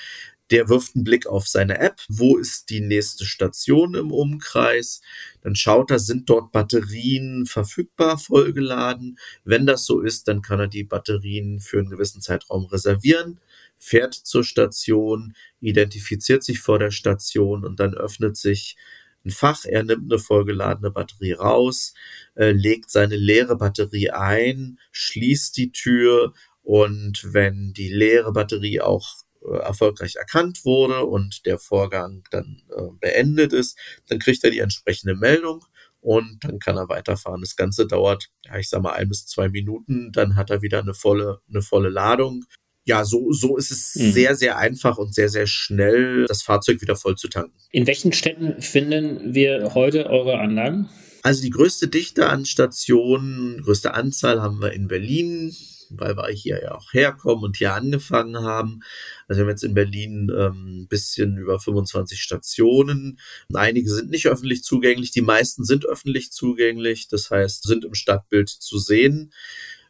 Der 0.51 0.69
wirft 0.69 0.95
einen 0.95 1.05
Blick 1.05 1.27
auf 1.27 1.49
seine 1.49 1.79
App. 1.79 2.01
Wo 2.09 2.37
ist 2.37 2.71
die 2.71 2.81
nächste 2.81 3.25
Station 3.25 3.95
im 3.95 4.13
Umkreis? 4.13 5.01
Dann 5.41 5.55
schaut 5.55 5.91
er, 5.91 5.99
sind 5.99 6.29
dort 6.29 6.53
Batterien 6.53 7.47
verfügbar, 7.47 8.19
vollgeladen? 8.19 9.19
Wenn 9.45 9.67
das 9.67 9.87
so 9.87 10.01
ist, 10.01 10.29
dann 10.29 10.43
kann 10.43 10.61
er 10.61 10.69
die 10.69 10.85
Batterien 10.85 11.61
für 11.61 11.79
einen 11.79 11.91
gewissen 11.91 12.21
Zeitraum 12.21 12.67
reservieren, 12.67 13.41
fährt 13.79 14.15
zur 14.15 14.45
Station, 14.45 15.35
identifiziert 15.61 16.45
sich 16.45 16.61
vor 16.61 16.79
der 16.79 16.91
Station 16.91 17.65
und 17.65 17.81
dann 17.81 17.95
öffnet 17.95 18.37
sich 18.37 18.77
ein 19.25 19.31
Fach, 19.31 19.65
er 19.65 19.83
nimmt 19.83 20.13
eine 20.13 20.21
vollgeladene 20.21 20.91
Batterie 20.91 21.33
raus, 21.33 21.95
äh, 22.35 22.51
legt 22.51 22.91
seine 22.91 23.17
leere 23.17 23.57
Batterie 23.57 24.11
ein, 24.11 24.79
schließt 24.93 25.57
die 25.57 25.73
Tür 25.73 26.35
und 26.63 27.33
wenn 27.33 27.73
die 27.73 27.89
leere 27.89 28.33
Batterie 28.33 28.81
auch 28.81 29.24
erfolgreich 29.53 30.17
erkannt 30.17 30.65
wurde 30.65 31.05
und 31.05 31.47
der 31.47 31.59
Vorgang 31.59 32.23
dann 32.31 32.63
äh, 32.71 32.83
beendet 33.01 33.53
ist, 33.53 33.79
dann 34.09 34.19
kriegt 34.19 34.45
er 34.45 34.51
die 34.51 34.59
entsprechende 34.61 35.15
Meldung 35.15 35.65
und 36.01 36.45
dann 36.45 36.59
kann 36.59 36.77
er 36.77 36.89
weiterfahren. 36.89 37.41
Das 37.41 37.57
Ganze 37.57 37.87
dauert, 37.87 38.29
ja, 38.45 38.59
ich 38.59 38.69
sag 38.69 38.83
mal, 38.83 38.93
ein 38.93 39.09
bis 39.09 39.27
zwei 39.27 39.49
Minuten, 39.49 40.13
dann 40.13 40.37
hat 40.37 40.51
er 40.51 40.63
wieder 40.63 40.81
eine 40.81 40.95
volle, 40.95 41.41
eine 41.49 41.63
volle 41.63 41.89
Ladung. 41.89 42.45
Ja, 42.87 43.05
so, 43.05 43.33
so 43.33 43.57
ist 43.57 43.71
es 43.71 43.95
mhm. 43.95 44.13
sehr, 44.13 44.37
sehr 44.37 44.59
einfach 44.59 44.99
und 44.99 45.15
sehr, 45.15 45.31
sehr 45.31 45.47
schnell, 45.47 46.27
das 46.27 46.43
Fahrzeug 46.43 46.83
wieder 46.83 46.97
voll 46.97 47.17
zu 47.17 47.29
tanken. 47.29 47.57
In 47.71 47.87
welchen 47.87 48.13
Städten 48.13 48.61
finden 48.61 49.35
wir 49.35 49.75
heute 49.75 50.11
eure 50.11 50.39
Anlagen? 50.39 50.91
Also 51.23 51.41
die 51.41 51.51
größte 51.51 51.89
Dichte 51.89 52.29
an 52.29 52.45
Stationen, 52.45 53.63
größte 53.63 53.95
Anzahl 53.95 54.43
haben 54.43 54.61
wir 54.61 54.73
in 54.75 54.89
Berlin, 54.89 55.57
weil 55.99 56.17
wir 56.17 56.29
hier 56.29 56.63
ja 56.63 56.75
auch 56.75 56.93
herkommen 56.93 57.45
und 57.45 57.57
hier 57.57 57.75
angefangen 57.75 58.39
haben. 58.39 58.81
Also 59.29 59.41
wir 59.41 59.45
haben 59.45 59.51
jetzt 59.51 59.65
in 59.65 59.75
Berlin 59.75 60.31
ähm, 60.37 60.83
ein 60.83 60.89
bisschen 60.89 61.37
über 61.39 61.59
25 61.59 62.21
Stationen. 62.21 63.19
Einige 63.53 63.91
sind 63.91 64.11
nicht 64.11 64.27
öffentlich 64.27 64.63
zugänglich, 64.63 65.11
die 65.11 65.23
meisten 65.23 65.65
sind 65.65 65.87
öffentlich 65.87 66.33
zugänglich, 66.33 67.09
das 67.09 67.31
heißt, 67.31 67.65
sind 67.65 67.85
im 67.85 67.95
Stadtbild 67.95 68.49
zu 68.49 68.79
sehen. 68.79 69.33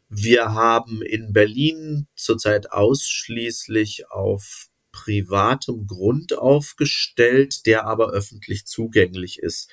Wir 0.09 0.53
haben 0.53 1.01
in 1.01 1.33
Berlin 1.33 2.07
zurzeit 2.15 2.71
ausschließlich 2.71 4.11
auf 4.11 4.67
privatem 4.91 5.87
Grund 5.87 6.37
aufgestellt, 6.37 7.65
der 7.65 7.85
aber 7.85 8.11
öffentlich 8.11 8.65
zugänglich 8.65 9.39
ist. 9.39 9.69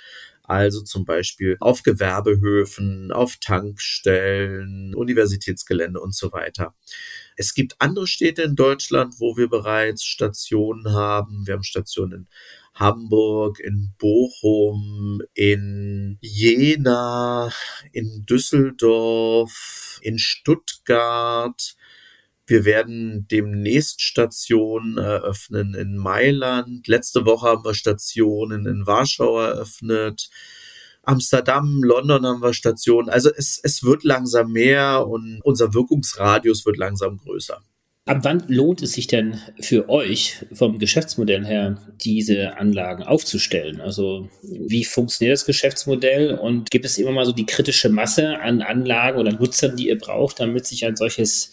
Also 0.53 0.83
zum 0.83 1.07
Beispiel 1.07 1.57
auf 1.61 1.83
Gewerbehöfen, 1.83 3.11
auf 3.11 3.39
Tankstellen, 3.39 4.95
Universitätsgelände 4.95 5.99
und 5.99 6.15
so 6.15 6.31
weiter. 6.31 6.75
Es 7.37 7.55
gibt 7.55 7.77
andere 7.79 8.07
Städte 8.07 8.43
in 8.43 8.55
Deutschland, 8.55 9.15
wo 9.19 9.39
wir 9.39 9.49
bereits 9.49 10.05
Stationen 10.05 10.93
haben. 10.93 11.47
Wir 11.47 11.55
haben 11.55 11.63
Stationen 11.63 12.13
in 12.13 12.29
Hamburg, 12.75 13.61
in 13.61 13.95
Bochum, 13.97 15.23
in 15.33 16.19
Jena, 16.21 17.51
in 17.93 18.27
Düsseldorf, 18.27 20.01
in 20.03 20.19
Stuttgart, 20.19 21.77
wir 22.53 22.67
werden 22.67 23.27
demnächst 23.31 24.03
Stationen 24.03 24.99
eröffnen 24.99 25.73
in 25.73 25.97
Mailand. 25.97 26.87
Letzte 26.87 27.25
Woche 27.25 27.49
haben 27.49 27.65
wir 27.65 27.73
Stationen 27.73 28.67
in 28.67 28.87
Warschau 28.87 29.41
eröffnet. 29.41 30.29
Amsterdam, 31.03 31.83
London 31.83 32.27
haben 32.27 32.43
wir 32.43 32.53
Stationen. 32.53 33.09
Also 33.09 33.31
es, 33.35 33.59
es 33.63 33.83
wird 33.83 34.05
langsam 34.05 34.53
mehr 34.53 35.07
und 35.09 35.41
unser 35.43 35.73
Wirkungsradius 35.73 36.67
wird 36.67 36.77
langsam 36.77 37.17
größer. 37.17 37.63
Ab 38.05 38.19
wann 38.21 38.45
lohnt 38.49 38.83
es 38.83 38.93
sich 38.93 39.07
denn 39.07 39.41
für 39.59 39.89
euch 39.89 40.45
vom 40.53 40.79
Geschäftsmodell 40.79 41.47
her, 41.47 41.79
diese 42.05 42.59
Anlagen 42.59 43.03
aufzustellen? 43.03 43.81
Also 43.81 44.29
wie 44.43 44.85
funktioniert 44.85 45.39
das 45.39 45.47
Geschäftsmodell 45.47 46.35
und 46.35 46.71
gibt 46.71 46.85
es 46.85 46.99
immer 46.99 47.13
mal 47.13 47.25
so 47.25 47.33
die 47.33 47.47
kritische 47.47 47.89
Masse 47.89 48.39
an 48.41 48.61
Anlagen 48.61 49.19
oder 49.19 49.33
Nutzern, 49.33 49.75
die 49.77 49.89
ihr 49.89 49.97
braucht, 49.97 50.39
damit 50.39 50.67
sich 50.67 50.85
ein 50.85 50.97
solches 50.97 51.53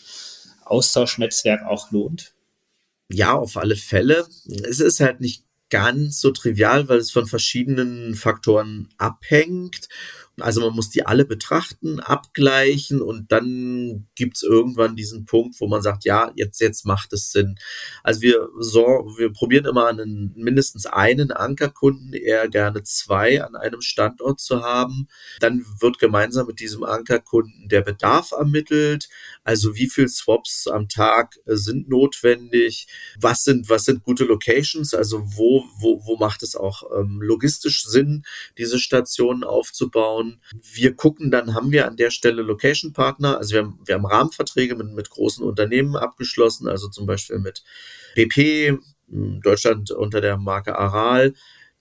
Austauschnetzwerk 0.70 1.64
auch 1.66 1.92
lohnt? 1.92 2.34
Ja, 3.12 3.34
auf 3.34 3.58
alle 3.58 3.76
Fälle. 3.76 4.28
Es 4.64 4.80
ist 4.80 5.00
halt 5.00 5.20
nicht 5.20 5.44
ganz 5.70 6.20
so 6.20 6.32
trivial, 6.32 6.90
weil 6.90 6.98
es 6.98 7.12
von 7.12 7.28
verschiedenen 7.28 8.16
Faktoren 8.16 8.90
abhängt. 8.98 9.88
Also 10.42 10.62
man 10.62 10.76
muss 10.76 10.90
die 10.90 11.06
alle 11.06 11.26
betrachten, 11.26 12.00
abgleichen 12.00 13.02
und 13.02 13.32
dann 13.32 14.08
gibt's 14.16 14.44
irgendwann 14.44 14.96
diesen 14.96 15.26
Punkt, 15.26 15.60
wo 15.60 15.68
man 15.68 15.82
sagt, 15.82 16.06
ja, 16.06 16.32
jetzt, 16.36 16.60
jetzt 16.60 16.86
macht 16.86 17.14
es 17.14 17.32
Sinn. 17.32 17.56
Also 18.04 18.22
wir, 18.22 18.50
so, 18.60 18.82
wir 19.18 19.32
probieren 19.32 19.66
immer 19.66 19.88
einen, 19.88 20.34
mindestens 20.36 20.86
einen 20.86 21.32
Ankerkunden, 21.32 22.14
eher 22.14 22.48
gerne 22.48 22.84
zwei 22.84 23.44
an 23.44 23.56
einem 23.56 23.82
Standort 23.82 24.40
zu 24.40 24.62
haben. 24.62 25.08
Dann 25.40 25.66
wird 25.80 26.00
gemeinsam 26.00 26.48
mit 26.48 26.60
diesem 26.60 26.84
Ankerkunden 26.84 27.70
der 27.70 27.82
Bedarf 27.82 28.32
ermittelt. 28.32 29.10
Also 29.44 29.76
wie 29.76 29.90
viel 29.90 30.08
Swaps 30.08 30.68
am 30.68 30.88
Tag 30.88 31.36
sind 31.46 31.90
notwendig? 31.90 32.88
Was 33.20 33.44
sind, 33.44 33.70
was 33.70 33.86
sind 33.86 34.04
gute 34.04 34.26
Locations? 34.26 34.94
Also 34.94 35.24
wo, 35.36 35.66
wo, 35.80 36.06
wo 36.06 36.18
macht 36.18 36.44
es 36.44 36.56
auch 36.56 36.84
ähm, 36.98 37.20
logistisch 37.22 37.84
Sinn, 37.84 38.24
diese 38.58 38.80
Stationen 38.80 39.44
aufzubauen? 39.44 40.29
Wir 40.74 40.96
gucken 40.96 41.32
dann, 41.32 41.54
haben 41.54 41.72
wir 41.72 41.88
an 41.88 41.98
der 41.98 42.12
Stelle 42.12 42.42
Location 42.42 42.94
Partner, 42.94 43.38
also 43.38 43.54
wir 43.54 43.62
haben, 43.64 43.80
wir 43.86 43.96
haben 43.96 44.06
Rahmenverträge 44.06 44.76
mit, 44.76 44.94
mit 44.94 45.10
großen 45.10 45.46
Unternehmen 45.46 45.96
abgeschlossen, 45.96 46.68
also 46.68 46.88
zum 46.90 47.06
Beispiel 47.06 47.40
mit 47.40 47.64
BP, 48.16 48.78
Deutschland 49.08 49.92
unter 49.92 50.22
der 50.22 50.38
Marke 50.38 50.78
Aral, 50.78 51.34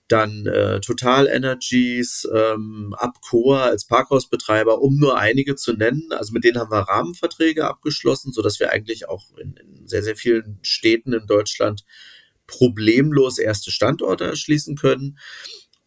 dann 0.07 0.47
äh, 0.47 0.79
Total 0.81 1.27
Energies, 1.27 2.27
ähm, 2.33 2.95
Abcoa 2.97 3.65
als 3.65 3.85
Parkhausbetreiber, 3.85 4.81
um 4.81 4.97
nur 4.97 5.17
einige 5.17 5.55
zu 5.55 5.73
nennen. 5.73 6.09
Also 6.11 6.33
mit 6.33 6.43
denen 6.43 6.57
haben 6.57 6.71
wir 6.71 6.79
Rahmenverträge 6.79 7.67
abgeschlossen, 7.67 8.33
so 8.33 8.41
dass 8.41 8.59
wir 8.59 8.71
eigentlich 8.71 9.07
auch 9.07 9.37
in, 9.37 9.53
in 9.53 9.87
sehr, 9.87 10.01
sehr 10.01 10.15
vielen 10.15 10.59
Städten 10.63 11.13
in 11.13 11.27
Deutschland 11.27 11.85
problemlos 12.47 13.37
erste 13.37 13.69
Standorte 13.69 14.25
erschließen 14.25 14.75
können. 14.75 15.19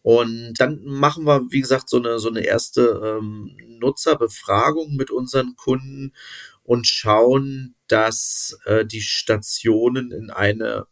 Und 0.03 0.55
dann 0.59 0.83
machen 0.83 1.25
wir, 1.25 1.47
wie 1.49 1.61
gesagt, 1.61 1.89
so 1.89 1.97
eine, 1.97 2.19
so 2.19 2.29
eine 2.29 2.41
erste 2.41 3.19
ähm, 3.19 3.57
Nutzerbefragung 3.79 4.95
mit 4.95 5.09
unseren 5.09 5.55
Kunden 5.55 6.13
und 6.61 6.87
schauen, 6.87 7.75
dass 7.87 8.57
äh, 8.65 8.85
die 8.85 9.01
Stationen 9.01 10.11
in 10.11 10.29
eine 10.29 10.87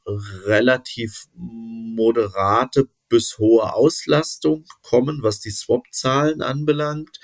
relativ 0.46 1.26
moderate 1.36 2.90
bis 3.10 3.38
hohe 3.38 3.74
Auslastung 3.74 4.66
kommen, 4.82 5.22
was 5.22 5.42
die 5.42 5.52
Swap-Zahlen 5.52 6.42
anbelangt. 6.42 7.20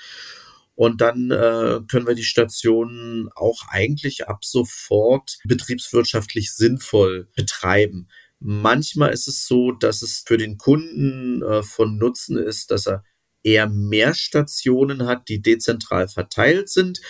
Und 0.74 1.00
dann 1.00 1.30
äh, 1.30 1.80
können 1.90 2.06
wir 2.06 2.14
die 2.14 2.22
Stationen 2.22 3.30
auch 3.34 3.62
eigentlich 3.68 4.28
ab 4.28 4.44
sofort 4.44 5.38
betriebswirtschaftlich 5.44 6.52
sinnvoll 6.52 7.28
betreiben. 7.34 8.08
Manchmal 8.40 9.12
ist 9.12 9.26
es 9.28 9.46
so, 9.46 9.72
dass 9.72 10.02
es 10.02 10.22
für 10.26 10.38
den 10.38 10.58
Kunden 10.58 11.42
äh, 11.42 11.62
von 11.62 11.98
Nutzen 11.98 12.36
ist, 12.36 12.70
dass 12.70 12.86
er 12.86 13.04
eher 13.42 13.68
mehr 13.68 14.14
Stationen 14.14 15.06
hat, 15.06 15.28
die 15.28 15.40
dezentral 15.40 16.08
verteilt 16.08 16.68
sind, 16.68 17.00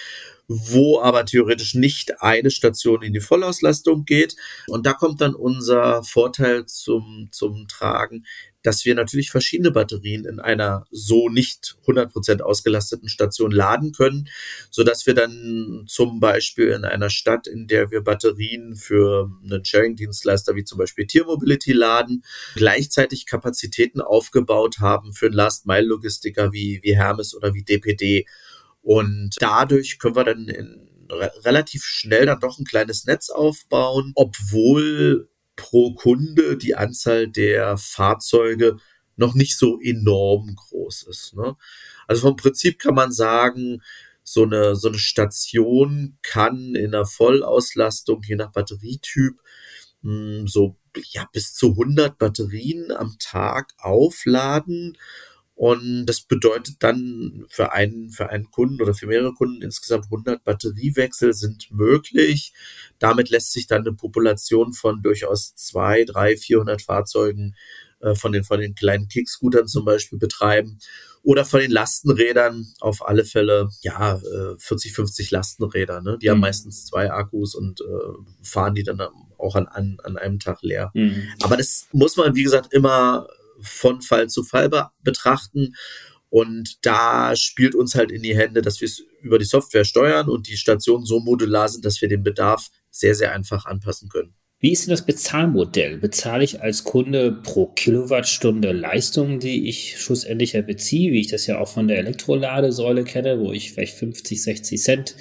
wo 0.47 1.01
aber 1.01 1.27
theoretisch 1.27 1.75
nicht 1.75 2.23
eine 2.23 2.51
Station 2.51 3.03
in 3.03 3.13
die 3.13 3.21
Vollauslastung 3.21 4.05
geht. 4.05 4.35
Und 4.67 4.87
da 4.87 4.95
kommt 4.95 5.21
dann 5.21 5.35
unser 5.35 6.03
Vorteil 6.03 6.65
zum, 6.67 7.29
zum 7.33 7.69
Tragen, 7.69 8.25
dass 8.63 8.85
wir 8.85 8.95
natürlich 8.95 9.31
verschiedene 9.31 9.71
Batterien 9.71 10.25
in 10.25 10.41
einer 10.41 10.85
so 10.91 11.29
nicht 11.29 11.77
100% 11.87 12.41
ausgelasteten 12.41 13.09
Station 13.09 13.51
laden 13.51 13.93
können, 13.93 14.29
so 14.71 14.83
dass 14.83 15.07
wir 15.07 15.15
dann 15.15 15.85
zum 15.87 16.21
Beispiel 16.21 16.69
in 16.69 16.85
einer 16.85 17.11
Stadt, 17.11 17.47
in 17.47 17.67
der 17.67 17.91
wir 17.91 18.03
Batterien 18.03 18.75
für 18.75 19.31
einen 19.45 19.65
Sharing-Dienstleister 19.65 20.57
wie 20.57 20.65
zum 20.65 20.79
Beispiel 20.79 21.07
Tiermobility 21.07 21.73
laden, 21.73 22.25
gleichzeitig 22.55 23.27
Kapazitäten 23.27 24.01
aufgebaut 24.01 24.81
haben 24.81 25.13
für 25.13 25.27
einen 25.27 25.35
Last-Mile-Logistiker 25.35 26.53
wie, 26.53 26.81
wie 26.83 26.97
Hermes 26.97 27.35
oder 27.35 27.55
wie 27.55 27.63
DPD. 27.63 28.27
Und 28.83 29.37
dadurch 29.39 29.99
können 29.99 30.17
wir 30.17 30.25
dann 30.25 30.49
in 30.49 30.89
relativ 31.11 31.85
schnell 31.85 32.27
dann 32.27 32.41
doch 32.41 32.59
ein 32.59 32.65
kleines 32.65 33.05
Netz 33.07 33.31
aufbauen, 33.31 34.13
obwohl 34.15 35.29
pro 35.59 35.93
Kunde 35.93 36.57
die 36.57 36.75
Anzahl 36.77 37.29
der 37.29 37.77
Fahrzeuge 37.77 38.79
noch 39.17 39.35
nicht 39.35 39.59
so 39.59 39.79
enorm 39.81 40.55
groß 40.55 41.03
ist. 41.03 41.35
Ne? 41.35 41.57
Also 42.07 42.23
vom 42.23 42.37
Prinzip 42.37 42.79
kann 42.79 42.95
man 42.95 43.13
sagen, 43.13 43.83
so 44.23 44.45
eine, 44.45 44.77
so 44.77 44.89
eine 44.89 44.99
Station 44.99 46.19
kann 46.23 46.75
in 46.75 46.93
der 46.93 47.05
Vollauslastung, 47.05 48.23
je 48.23 48.37
nach 48.37 48.53
Batterietyp, 48.53 49.41
hm, 50.03 50.47
so 50.47 50.77
ja, 51.11 51.29
bis 51.33 51.55
zu 51.55 51.71
100 51.71 52.19
Batterien 52.19 52.93
am 52.93 53.17
Tag 53.19 53.75
aufladen 53.79 54.97
und 55.59 56.07
das 56.07 56.21
bedeutet 56.21 56.77
dann 56.79 57.45
für 57.49 57.73
einen, 57.73 58.11
für 58.11 58.31
einen 58.31 58.49
Kunden 58.53 58.81
oder 58.81 58.95
für 58.95 59.09
mehrere 59.09 59.35
Kunden 59.35 59.61
insgesamt 59.61 60.05
100 60.05 60.45
Batteriewechsel 60.45 61.35
sind 61.35 61.73
möglich. 61.73 62.53
Damit 63.01 63.29
lässt 63.29 63.51
sich 63.53 63.67
dann 63.67 63.81
eine 63.81 63.93
Population 63.93 64.73
von 64.73 65.03
durchaus 65.03 65.57
zwei, 65.57 66.05
drei, 66.05 66.37
400 66.37 66.81
Fahrzeugen 66.81 67.57
äh, 67.99 68.15
von 68.15 68.31
den, 68.31 68.45
von 68.45 68.61
den 68.61 68.77
kleinen 68.77 69.09
Kickscootern 69.09 69.67
zum 69.67 69.85
Beispiel 69.85 70.21
betreiben. 70.21 70.79
Oder 71.25 71.45
von 71.45 71.59
den 71.59 71.73
Lastenrädern 71.73 72.73
auf 72.79 73.05
alle 73.05 73.25
Fälle, 73.25 73.69
ja, 73.83 74.15
äh, 74.15 74.55
40, 74.61 74.93
50 74.93 75.33
Lastenräder. 75.33 76.03
Ne? 76.03 76.19
Die 76.23 76.29
mhm. 76.29 76.31
haben 76.31 76.41
meistens 76.41 76.87
zwei 76.87 77.11
Akkus 77.11 77.57
und 77.57 77.81
äh, 77.81 77.85
fahren 78.45 78.77
die 78.77 78.85
dann 78.85 79.01
auch 79.37 79.57
an, 79.57 79.67
an, 79.67 79.99
an 80.05 80.19
einem 80.19 80.39
Tag 80.39 80.63
leer. 80.63 80.93
Mhm. 80.95 81.25
Aber 81.43 81.57
das 81.57 81.89
muss 81.91 82.17
man, 82.17 82.37
wie 82.37 82.45
gesagt, 82.45 82.73
immer 82.73 83.27
von 83.61 84.03
Fall 84.03 84.29
zu 84.29 84.45
Fall 84.45 84.69
be 84.69 84.89
betrachten. 85.03 85.75
Und 86.31 86.79
da 86.83 87.35
spielt 87.37 87.75
uns 87.75 87.95
halt 87.95 88.11
in 88.11 88.23
die 88.23 88.37
Hände, 88.37 88.61
dass 88.61 88.81
wir 88.81 88.87
es 88.87 89.03
über 89.23 89.39
die 89.39 89.45
Software 89.45 89.85
steuern 89.85 90.29
und 90.29 90.49
die 90.49 90.57
Stationen 90.57 91.05
so 91.05 91.21
modular 91.21 91.69
sind, 91.69 91.85
dass 91.85 92.01
wir 92.01 92.09
den 92.09 92.23
Bedarf 92.23 92.69
sehr, 92.91 93.15
sehr 93.15 93.33
einfach 93.33 93.65
anpassen 93.65 94.09
können. 94.09 94.35
Wie 94.61 94.73
ist 94.73 94.87
denn 94.87 94.91
das 94.91 95.07
Bezahlmodell? 95.07 95.99
Bezahle 95.99 96.43
ich 96.43 96.61
als 96.61 96.83
Kunde 96.83 97.31
pro 97.31 97.67
Kilowattstunde 97.67 98.73
Leistung, 98.73 99.39
die 99.39 99.69
ich 99.69 100.01
schlussendlich 100.01 100.55
ja 100.55 100.63
beziehe, 100.63 101.13
wie 101.13 101.21
ich 101.21 101.29
das 101.29 101.47
ja 101.47 101.61
auch 101.61 101.69
von 101.69 101.87
der 101.87 101.99
Elektroladesäule 101.99 103.05
kenne, 103.05 103.39
wo 103.39 103.53
ich 103.53 103.73
vielleicht 103.73 103.95
50, 103.97 104.43
60 104.43 104.83
Cent 104.83 105.17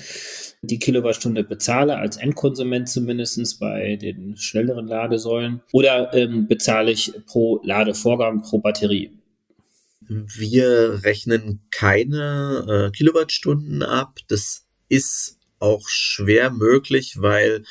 die 0.67 0.79
Kilowattstunde 0.79 1.43
bezahle, 1.43 1.97
als 1.97 2.17
Endkonsument 2.17 2.89
zumindest 2.89 3.59
bei 3.59 3.95
den 3.95 4.37
schnelleren 4.37 4.87
Ladesäulen? 4.87 5.61
Oder 5.71 6.13
ähm, 6.13 6.47
bezahle 6.47 6.91
ich 6.91 7.13
pro 7.25 7.61
Ladevorgang, 7.63 8.41
pro 8.41 8.59
Batterie? 8.59 9.11
Wir 10.07 11.03
rechnen 11.03 11.61
keine 11.71 12.87
äh, 12.87 12.95
Kilowattstunden 12.95 13.83
ab. 13.83 14.19
Das 14.27 14.65
ist 14.87 15.37
auch 15.59 15.87
schwer 15.87 16.51
möglich, 16.51 17.15
weil 17.19 17.63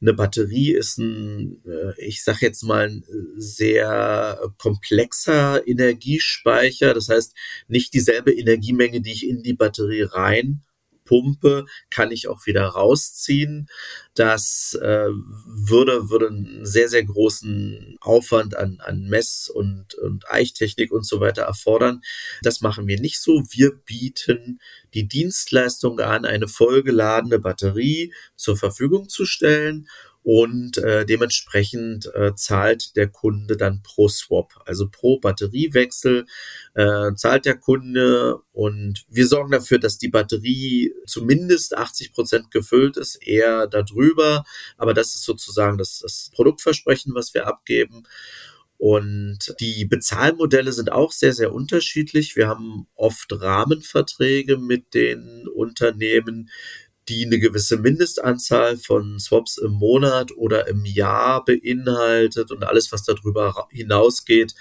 eine 0.00 0.14
Batterie 0.14 0.72
ist 0.72 0.98
ein, 0.98 1.62
äh, 1.66 1.92
ich 1.98 2.22
sag 2.22 2.40
jetzt 2.42 2.62
mal, 2.62 2.88
ein 2.88 3.04
sehr 3.36 4.38
komplexer 4.58 5.66
Energiespeicher. 5.66 6.94
Das 6.94 7.08
heißt, 7.08 7.34
nicht 7.68 7.92
dieselbe 7.92 8.32
Energiemenge, 8.32 9.00
die 9.00 9.12
ich 9.12 9.26
in 9.26 9.42
die 9.42 9.54
Batterie 9.54 10.02
rein 10.02 10.62
Pumpe 11.10 11.66
kann 11.90 12.12
ich 12.12 12.28
auch 12.28 12.46
wieder 12.46 12.64
rausziehen. 12.64 13.68
Das 14.14 14.78
äh, 14.80 15.08
würde, 15.44 16.08
würde 16.08 16.28
einen 16.28 16.64
sehr, 16.64 16.88
sehr 16.88 17.04
großen 17.04 17.96
Aufwand 18.00 18.54
an, 18.56 18.78
an 18.78 19.08
Mess- 19.08 19.50
und, 19.52 19.94
und 19.94 20.30
Eichtechnik 20.30 20.92
und 20.92 21.04
so 21.04 21.18
weiter 21.18 21.42
erfordern. 21.42 22.00
Das 22.42 22.60
machen 22.60 22.86
wir 22.86 23.00
nicht 23.00 23.20
so. 23.20 23.42
Wir 23.50 23.72
bieten 23.72 24.60
die 24.94 25.08
Dienstleistung 25.08 25.98
an, 25.98 26.24
eine 26.24 26.46
vollgeladene 26.46 27.40
Batterie 27.40 28.14
zur 28.36 28.56
Verfügung 28.56 29.08
zu 29.08 29.24
stellen 29.24 29.88
und 30.22 30.76
äh, 30.78 31.06
dementsprechend 31.06 32.10
äh, 32.14 32.34
zahlt 32.34 32.94
der 32.96 33.08
Kunde 33.08 33.56
dann 33.56 33.82
pro 33.82 34.08
Swap, 34.08 34.52
also 34.66 34.88
pro 34.88 35.18
Batteriewechsel 35.18 36.26
äh, 36.74 37.14
zahlt 37.14 37.46
der 37.46 37.56
Kunde 37.56 38.38
und 38.52 39.04
wir 39.08 39.26
sorgen 39.26 39.50
dafür, 39.50 39.78
dass 39.78 39.98
die 39.98 40.08
Batterie 40.08 40.94
zumindest 41.06 41.76
80 41.76 42.12
Prozent 42.12 42.50
gefüllt 42.50 42.96
ist, 42.98 43.16
eher 43.26 43.66
darüber, 43.66 44.44
aber 44.76 44.92
das 44.92 45.14
ist 45.14 45.24
sozusagen 45.24 45.78
das, 45.78 46.00
das 46.00 46.30
Produktversprechen, 46.34 47.14
was 47.14 47.32
wir 47.32 47.46
abgeben. 47.46 48.04
Und 48.76 49.54
die 49.60 49.84
Bezahlmodelle 49.84 50.72
sind 50.72 50.90
auch 50.90 51.12
sehr, 51.12 51.34
sehr 51.34 51.52
unterschiedlich. 51.52 52.34
Wir 52.34 52.48
haben 52.48 52.86
oft 52.94 53.30
Rahmenverträge 53.30 54.56
mit 54.56 54.94
den 54.94 55.46
Unternehmen, 55.48 56.48
die 57.08 57.26
eine 57.26 57.38
gewisse 57.38 57.78
Mindestanzahl 57.78 58.76
von 58.76 59.18
Swaps 59.18 59.58
im 59.58 59.72
Monat 59.72 60.32
oder 60.36 60.68
im 60.68 60.84
Jahr 60.84 61.44
beinhaltet 61.44 62.50
und 62.50 62.64
alles, 62.64 62.92
was 62.92 63.04
darüber 63.04 63.68
hinausgeht, 63.70 64.54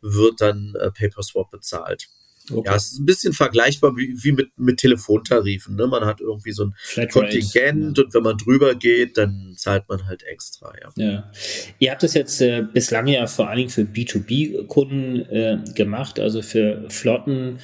wird 0.00 0.40
dann 0.40 0.74
äh, 0.78 0.90
Paperswap 0.90 1.50
bezahlt. 1.50 2.08
Okay. 2.50 2.68
Ja, 2.68 2.76
es 2.76 2.92
ist 2.92 3.00
ein 3.00 3.06
bisschen 3.06 3.32
vergleichbar 3.32 3.96
wie, 3.96 4.14
wie 4.22 4.32
mit, 4.32 4.56
mit 4.56 4.78
Telefontarifen. 4.78 5.74
Ne? 5.74 5.86
Man 5.86 6.04
hat 6.04 6.20
irgendwie 6.20 6.52
so 6.52 6.64
ein 6.64 7.08
Kontingent 7.08 7.98
ja. 7.98 8.04
und 8.04 8.14
wenn 8.14 8.22
man 8.22 8.36
drüber 8.36 8.74
geht, 8.74 9.18
dann 9.18 9.54
zahlt 9.56 9.88
man 9.88 10.06
halt 10.06 10.22
extra. 10.22 10.72
Ja. 10.80 10.92
ja. 10.96 11.32
Ihr 11.78 11.90
habt 11.90 12.02
das 12.02 12.14
jetzt 12.14 12.40
äh, 12.40 12.62
bislang 12.72 13.08
ja 13.08 13.26
vor 13.26 13.48
allen 13.48 13.58
Dingen 13.58 13.70
für 13.70 13.82
B2B-Kunden 13.82 15.20
äh, 15.28 15.58
gemacht, 15.74 16.20
also 16.20 16.42
für 16.42 16.88
Flotten 16.88 17.58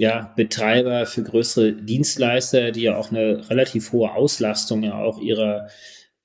ja, 0.00 0.32
Betreiber, 0.34 1.04
für 1.04 1.22
größere 1.22 1.74
Dienstleister, 1.74 2.70
die 2.70 2.84
ja 2.84 2.96
auch 2.96 3.10
eine 3.10 3.50
relativ 3.50 3.92
hohe 3.92 4.10
Auslastung 4.12 4.82
ja 4.82 4.94
auch 4.94 5.20
ihrer 5.20 5.68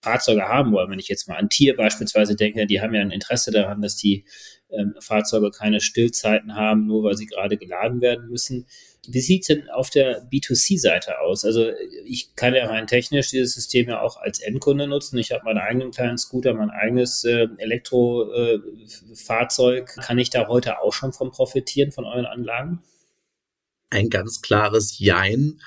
Fahrzeuge 0.02 0.44
haben 0.44 0.72
wollen. 0.72 0.90
Wenn 0.90 1.00
ich 1.00 1.10
jetzt 1.10 1.28
mal 1.28 1.36
an 1.36 1.50
Tier 1.50 1.76
beispielsweise 1.76 2.38
denke, 2.38 2.68
die 2.68 2.80
haben 2.80 2.94
ja 2.94 3.02
ein 3.02 3.12
Interesse 3.12 3.52
daran, 3.52 3.82
dass 3.82 3.98
die 3.98 4.24
ähm, 4.70 4.96
Fahrzeuge 5.02 5.52
keine 5.52 5.82
Stillzeiten 5.82 6.56
haben, 6.56 6.88
nur 6.88 7.04
weil 7.04 7.18
sie 7.18 7.26
gerade 7.26 7.58
geladen 7.58 8.00
werden 8.00 8.30
müssen. 8.30 8.66
Wie 9.10 9.20
sieht 9.20 9.42
es 9.42 9.48
denn 9.48 9.70
auf 9.70 9.90
der 9.90 10.26
B2C-Seite 10.30 11.20
aus? 11.20 11.44
Also 11.44 11.70
ich 12.06 12.34
kann 12.38 12.56
ja 12.56 12.68
rein 12.68 12.88
technisch 12.88 13.32
dieses 13.32 13.56
System 13.56 13.90
ja 13.90 14.00
auch 14.00 14.16
als 14.16 14.40
Endkunde 14.40 14.88
nutzen. 14.88 15.18
Ich 15.18 15.34
habe 15.34 15.44
meinen 15.44 15.58
eigenen 15.58 15.92
kleinen 15.92 16.18
Scooter, 16.18 16.54
mein 16.54 16.70
eigenes 16.70 17.26
äh, 17.26 17.50
Elektrofahrzeug. 17.58 19.96
Äh, 19.98 20.02
kann 20.02 20.18
ich 20.18 20.30
da 20.30 20.48
heute 20.48 20.80
auch 20.80 20.94
schon 20.94 21.12
von 21.12 21.32
profitieren, 21.32 21.92
von 21.92 22.06
euren 22.06 22.26
Anlagen? 22.26 22.82
Ein 23.90 24.10
ganz 24.10 24.42
klares 24.42 24.98
Jein. 25.00 25.62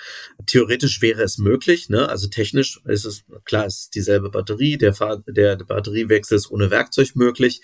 Theoretisch 0.46 1.00
wäre 1.00 1.22
es 1.22 1.38
möglich, 1.38 1.88
ne? 1.88 2.08
Also 2.08 2.28
technisch 2.28 2.80
ist 2.84 3.04
es 3.04 3.24
klar, 3.44 3.66
es 3.66 3.80
ist 3.80 3.94
dieselbe 3.94 4.30
Batterie, 4.30 4.76
der, 4.76 4.92
Fahr 4.92 5.22
der, 5.26 5.56
Batteriewechsel 5.56 6.36
ist 6.36 6.50
ohne 6.50 6.70
Werkzeug 6.70 7.14
möglich. 7.14 7.62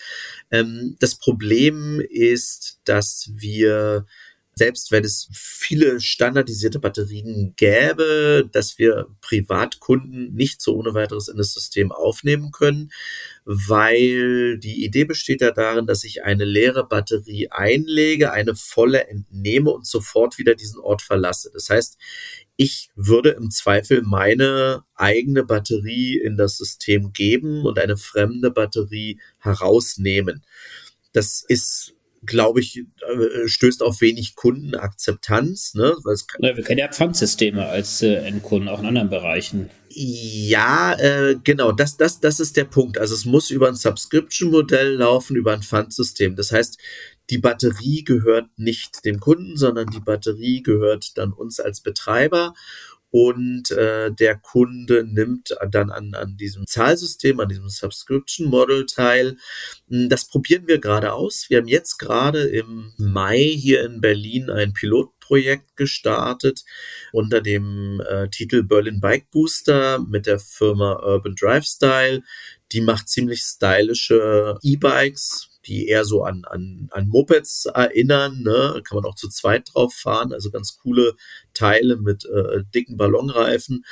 Ähm, 0.51 0.97
das 1.01 1.17
Problem 1.17 2.01
ist, 2.01 2.81
dass 2.85 3.31
wir 3.35 4.07
selbst 4.57 4.93
wenn 4.93 5.05
es 5.05 5.29
viele 5.33 6.01
standardisierte 6.01 6.79
Batterien 6.79 7.55
gäbe, 7.57 8.49
dass 8.53 8.79
wir 8.79 9.07
Privatkunden 9.21 10.33
nicht 10.35 10.61
so 10.62 10.77
ohne 10.77 10.95
weiteres 10.95 11.29
in 11.29 11.37
das 11.37 11.53
System 11.53 11.90
aufnehmen 11.90 12.53
können, 12.53 12.90
weil 13.45 14.59
die 14.59 14.85
Idee 14.85 15.05
besteht 15.05 15.40
ja 15.40 15.51
darin, 15.51 15.87
dass 15.87 16.05
ich 16.05 16.25
eine 16.25 16.45
leere 16.45 16.87
Batterie 16.87 17.49
einlege, 17.51 18.33
eine 18.33 18.55
volle 18.55 19.09
entnehme 19.09 19.71
und 19.71 19.87
sofort 19.87 20.38
wieder 20.38 20.55
diesen 20.55 20.81
Ort 20.81 21.03
verlasse. 21.03 21.51
Das 21.53 21.69
heißt, 21.69 21.99
ich 22.57 22.90
würde 22.95 23.31
im 23.31 23.51
Zweifel 23.51 24.03
meine 24.03 24.85
eigene 24.95 25.45
Batterie 25.45 26.19
in 26.19 26.37
das 26.37 26.57
System 26.57 27.12
geben 27.12 27.67
und 27.67 27.79
eine 27.79 27.97
fremde 27.97 28.51
Batterie 28.51 29.19
herausnehmen. 29.40 30.45
Das 31.12 31.45
ist 31.47 31.93
glaube 32.26 32.60
ich, 32.60 32.78
äh, 32.78 33.46
stößt 33.46 33.82
auf 33.82 34.00
wenig 34.00 34.34
Kundenakzeptanz. 34.34 35.74
Ne? 35.74 35.94
Ja, 36.40 36.56
wir 36.56 36.64
kennen 36.64 36.78
ja 36.78 36.88
Pfandsysteme 36.88 37.66
als 37.66 38.02
äh, 38.02 38.14
Endkunden, 38.14 38.68
auch 38.68 38.80
in 38.80 38.87
anderen 38.87 39.10
Bereichen. 39.10 39.70
Ja, 39.96 40.94
äh, 40.94 41.37
genau, 41.44 41.70
das, 41.70 41.96
das, 41.96 42.18
das 42.20 42.40
ist 42.40 42.56
der 42.56 42.64
Punkt. 42.64 42.98
Also 42.98 43.14
es 43.14 43.24
muss 43.24 43.50
über 43.50 43.68
ein 43.68 43.76
Subscription-Modell 43.76 44.96
laufen, 44.96 45.37
über 45.37 45.52
ein 45.52 45.62
Pfandsystem. 45.62 46.34
Das 46.34 46.50
heißt, 46.50 46.78
die 47.30 47.38
Batterie 47.38 48.04
gehört 48.04 48.46
nicht 48.56 49.04
dem 49.04 49.20
Kunden, 49.20 49.56
sondern 49.56 49.87
die 49.87 50.00
Batterie 50.00 50.62
gehört 50.62 51.16
dann 51.16 51.32
uns 51.32 51.60
als 51.60 51.80
Betreiber 51.80 52.54
und 53.14 53.70
äh, 53.70 54.11
der 54.11 54.35
Kunde 54.35 55.05
nimmt 55.05 55.57
dann 55.70 55.92
an, 55.92 56.14
an 56.14 56.37
diesem 56.37 56.66
Zahlsystem, 56.66 57.38
an 57.38 57.48
diesem 57.48 57.68
Subscription 57.68 58.48
Model 58.48 58.87
teil. 58.87 59.37
Hm, 59.88 60.09
das 60.09 60.27
probieren 60.27 60.66
wir 60.66 60.81
gerade 60.81 61.12
aus. 61.12 61.46
Wir 61.48 61.59
haben 61.59 61.68
jetzt 61.68 61.98
gerade 61.98 62.42
im 62.48 62.92
Mai 62.96 63.38
hier 63.38 63.85
in 63.85 64.00
Berlin 64.00 64.50
ein 64.50 64.72
Pilotprojekt 64.72 65.77
gestartet 65.77 66.64
unter 67.12 67.40
dem 67.40 68.03
äh, 68.05 68.29
Titel 68.31 68.64
Berlin 68.64 69.00
Bike 69.00 69.31
Booster 69.31 70.00
mit 70.00 70.27
der 70.27 70.40
Firma 70.40 70.94
Urban 70.94 71.37
Drive 71.37 71.66
Style. 71.66 72.20
Die 72.72 72.81
macht 72.81 73.09
ziemlich 73.09 73.42
stylische 73.42 74.59
E-Bikes, 74.61 75.54
die 75.66 75.88
eher 75.88 76.05
so 76.05 76.22
an, 76.22 76.44
an, 76.44 76.88
an 76.90 77.09
Mopeds 77.09 77.66
erinnern. 77.66 78.42
Ne? 78.42 78.83
Kann 78.87 78.96
man 78.96 79.05
auch 79.05 79.14
zu 79.14 79.29
zweit 79.29 79.70
drauf 79.72 79.94
fahren. 79.94 80.33
Also 80.33 80.50
ganz 80.50 80.79
coole 80.79 81.14
Teile 81.53 81.96
mit 81.96 82.24
äh, 82.27 82.62
dicken 82.74 82.96
Ballonreifen. 82.96 83.85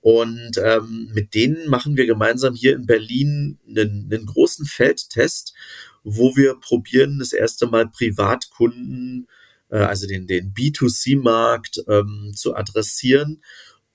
Und 0.00 0.58
ähm, 0.62 1.10
mit 1.14 1.34
denen 1.34 1.68
machen 1.70 1.96
wir 1.96 2.06
gemeinsam 2.06 2.54
hier 2.54 2.74
in 2.74 2.86
Berlin 2.86 3.58
einen, 3.66 4.10
einen 4.12 4.26
großen 4.26 4.66
Feldtest, 4.66 5.54
wo 6.02 6.36
wir 6.36 6.56
probieren, 6.56 7.18
das 7.18 7.32
erste 7.32 7.66
Mal 7.66 7.88
Privatkunden, 7.88 9.28
äh, 9.70 9.78
also 9.78 10.06
den, 10.06 10.26
den 10.26 10.52
B2C-Markt 10.52 11.84
ähm, 11.88 12.32
zu 12.34 12.54
adressieren 12.54 13.40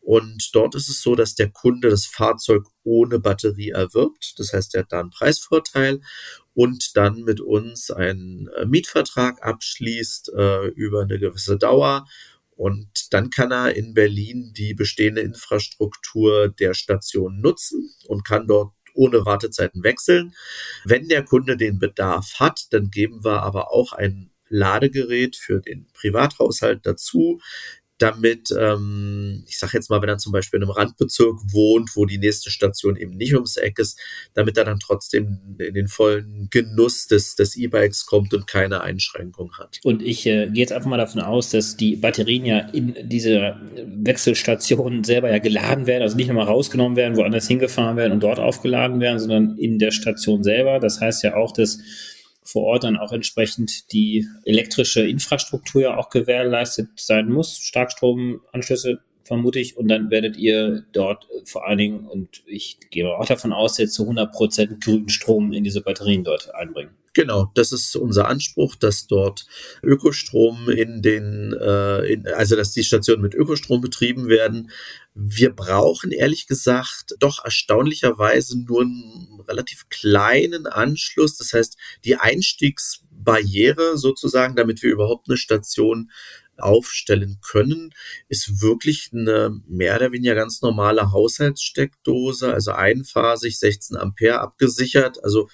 und 0.01 0.49
dort 0.53 0.75
ist 0.75 0.89
es 0.89 1.01
so, 1.01 1.15
dass 1.15 1.35
der 1.35 1.49
Kunde 1.49 1.89
das 1.89 2.05
Fahrzeug 2.05 2.63
ohne 2.83 3.19
Batterie 3.19 3.69
erwirbt. 3.69 4.33
Das 4.37 4.53
heißt, 4.53 4.73
er 4.75 4.81
hat 4.81 4.91
da 4.91 5.01
einen 5.01 5.11
Preisvorteil 5.11 6.01
und 6.53 6.95
dann 6.97 7.23
mit 7.23 7.41
uns 7.41 7.91
einen 7.91 8.47
äh, 8.57 8.65
Mietvertrag 8.65 9.45
abschließt 9.45 10.31
äh, 10.35 10.67
über 10.69 11.01
eine 11.01 11.19
gewisse 11.19 11.57
Dauer. 11.57 12.07
Und 12.55 13.13
dann 13.13 13.29
kann 13.29 13.51
er 13.51 13.75
in 13.75 13.93
Berlin 13.93 14.51
die 14.53 14.73
bestehende 14.73 15.21
Infrastruktur 15.21 16.49
der 16.49 16.73
Station 16.73 17.39
nutzen 17.39 17.93
und 18.07 18.25
kann 18.25 18.47
dort 18.47 18.73
ohne 18.95 19.25
Wartezeiten 19.25 19.83
wechseln. 19.83 20.35
Wenn 20.83 21.07
der 21.07 21.23
Kunde 21.23 21.55
den 21.55 21.79
Bedarf 21.79 22.33
hat, 22.39 22.67
dann 22.71 22.89
geben 22.89 23.23
wir 23.23 23.43
aber 23.43 23.71
auch 23.71 23.93
ein 23.93 24.31
Ladegerät 24.49 25.35
für 25.35 25.61
den 25.61 25.87
Privathaushalt 25.93 26.85
dazu, 26.85 27.39
damit, 28.01 28.49
ähm, 28.57 29.43
ich 29.47 29.59
sage 29.59 29.73
jetzt 29.75 29.89
mal, 29.89 30.01
wenn 30.01 30.09
er 30.09 30.17
zum 30.17 30.31
Beispiel 30.31 30.57
in 30.57 30.63
einem 30.63 30.71
Randbezirk 30.71 31.35
wohnt, 31.51 31.91
wo 31.95 32.05
die 32.05 32.17
nächste 32.17 32.49
Station 32.49 32.95
eben 32.95 33.17
nicht 33.17 33.33
ums 33.35 33.57
Eck 33.57 33.77
ist, 33.79 33.99
damit 34.33 34.57
er 34.57 34.65
dann 34.65 34.79
trotzdem 34.79 35.39
in 35.59 35.73
den 35.73 35.87
vollen 35.87 36.47
Genuss 36.49 37.07
des, 37.07 37.35
des 37.35 37.55
E-Bikes 37.55 38.05
kommt 38.05 38.33
und 38.33 38.47
keine 38.47 38.81
Einschränkung 38.81 39.51
hat. 39.57 39.79
Und 39.83 40.01
ich 40.01 40.25
äh, 40.25 40.47
gehe 40.47 40.61
jetzt 40.61 40.71
einfach 40.71 40.89
mal 40.89 40.97
davon 40.97 41.21
aus, 41.21 41.49
dass 41.49 41.77
die 41.77 41.95
Batterien 41.95 42.45
ja 42.45 42.59
in 42.59 42.95
diese 43.03 43.57
Wechselstation 43.85 45.03
selber 45.03 45.29
ja 45.29 45.39
geladen 45.39 45.85
werden, 45.85 46.03
also 46.03 46.15
nicht 46.15 46.27
nochmal 46.27 46.47
rausgenommen 46.47 46.95
werden, 46.95 47.17
woanders 47.17 47.47
hingefahren 47.47 47.97
werden 47.97 48.13
und 48.13 48.23
dort 48.23 48.39
aufgeladen 48.39 48.99
werden, 48.99 49.19
sondern 49.19 49.57
in 49.57 49.77
der 49.77 49.91
Station 49.91 50.43
selber. 50.43 50.79
Das 50.79 51.01
heißt 51.01 51.23
ja 51.23 51.35
auch, 51.35 51.51
dass 51.51 51.79
vor 52.51 52.63
Ort 52.63 52.83
dann 52.83 52.97
auch 52.97 53.11
entsprechend 53.11 53.91
die 53.91 54.25
elektrische 54.45 55.07
Infrastruktur 55.07 55.81
ja 55.81 55.97
auch 55.97 56.09
gewährleistet 56.09 56.89
sein 56.95 57.29
muss, 57.29 57.57
Starkstromanschlüsse 57.59 58.99
vermute 59.23 59.59
ich, 59.59 59.77
und 59.77 59.87
dann 59.87 60.09
werdet 60.09 60.37
ihr 60.37 60.83
dort 60.91 61.27
vor 61.45 61.67
allen 61.67 61.77
Dingen, 61.77 62.07
und 62.07 62.41
ich 62.47 62.79
gehe 62.89 63.07
auch 63.07 63.25
davon 63.25 63.53
aus, 63.53 63.77
jetzt 63.77 63.93
zu 63.93 64.03
100 64.03 64.31
Prozent 64.31 64.83
grünen 64.83 65.09
Strom 65.09 65.53
in 65.53 65.63
diese 65.63 65.81
Batterien 65.81 66.23
dort 66.23 66.53
einbringen. 66.55 66.91
Genau, 67.13 67.51
das 67.55 67.71
ist 67.71 67.95
unser 67.95 68.27
Anspruch, 68.27 68.75
dass 68.75 69.07
dort 69.07 69.45
Ökostrom 69.81 70.69
in 70.69 71.01
den, 71.01 71.53
äh, 71.53 72.13
in, 72.13 72.27
also 72.27 72.55
dass 72.55 72.71
die 72.71 72.83
Stationen 72.83 73.21
mit 73.21 73.33
Ökostrom 73.33 73.81
betrieben 73.81 74.27
werden. 74.29 74.69
Wir 75.15 75.51
brauchen 75.53 76.11
ehrlich 76.11 76.47
gesagt 76.47 77.15
doch 77.19 77.43
erstaunlicherweise 77.43 78.59
nur 78.59 78.81
einen 78.81 79.41
relativ 79.47 79.89
kleinen 79.89 80.67
Anschluss. 80.67 81.37
Das 81.37 81.53
heißt, 81.53 81.77
die 82.05 82.15
Einstiegsbarriere 82.15 83.97
sozusagen, 83.97 84.55
damit 84.55 84.83
wir 84.83 84.91
überhaupt 84.91 85.29
eine 85.29 85.37
Station 85.37 86.11
aufstellen 86.61 87.39
können, 87.41 87.93
ist 88.27 88.61
wirklich 88.61 89.09
eine 89.13 89.61
mehr 89.67 89.95
oder 89.95 90.11
weniger 90.11 90.35
ganz 90.35 90.61
normale 90.61 91.11
Haushaltssteckdose, 91.11 92.53
also 92.53 92.71
einphasig 92.71 93.57
16 93.57 93.97
Ampere 93.97 94.39
abgesichert. 94.41 95.23
Also 95.23 95.49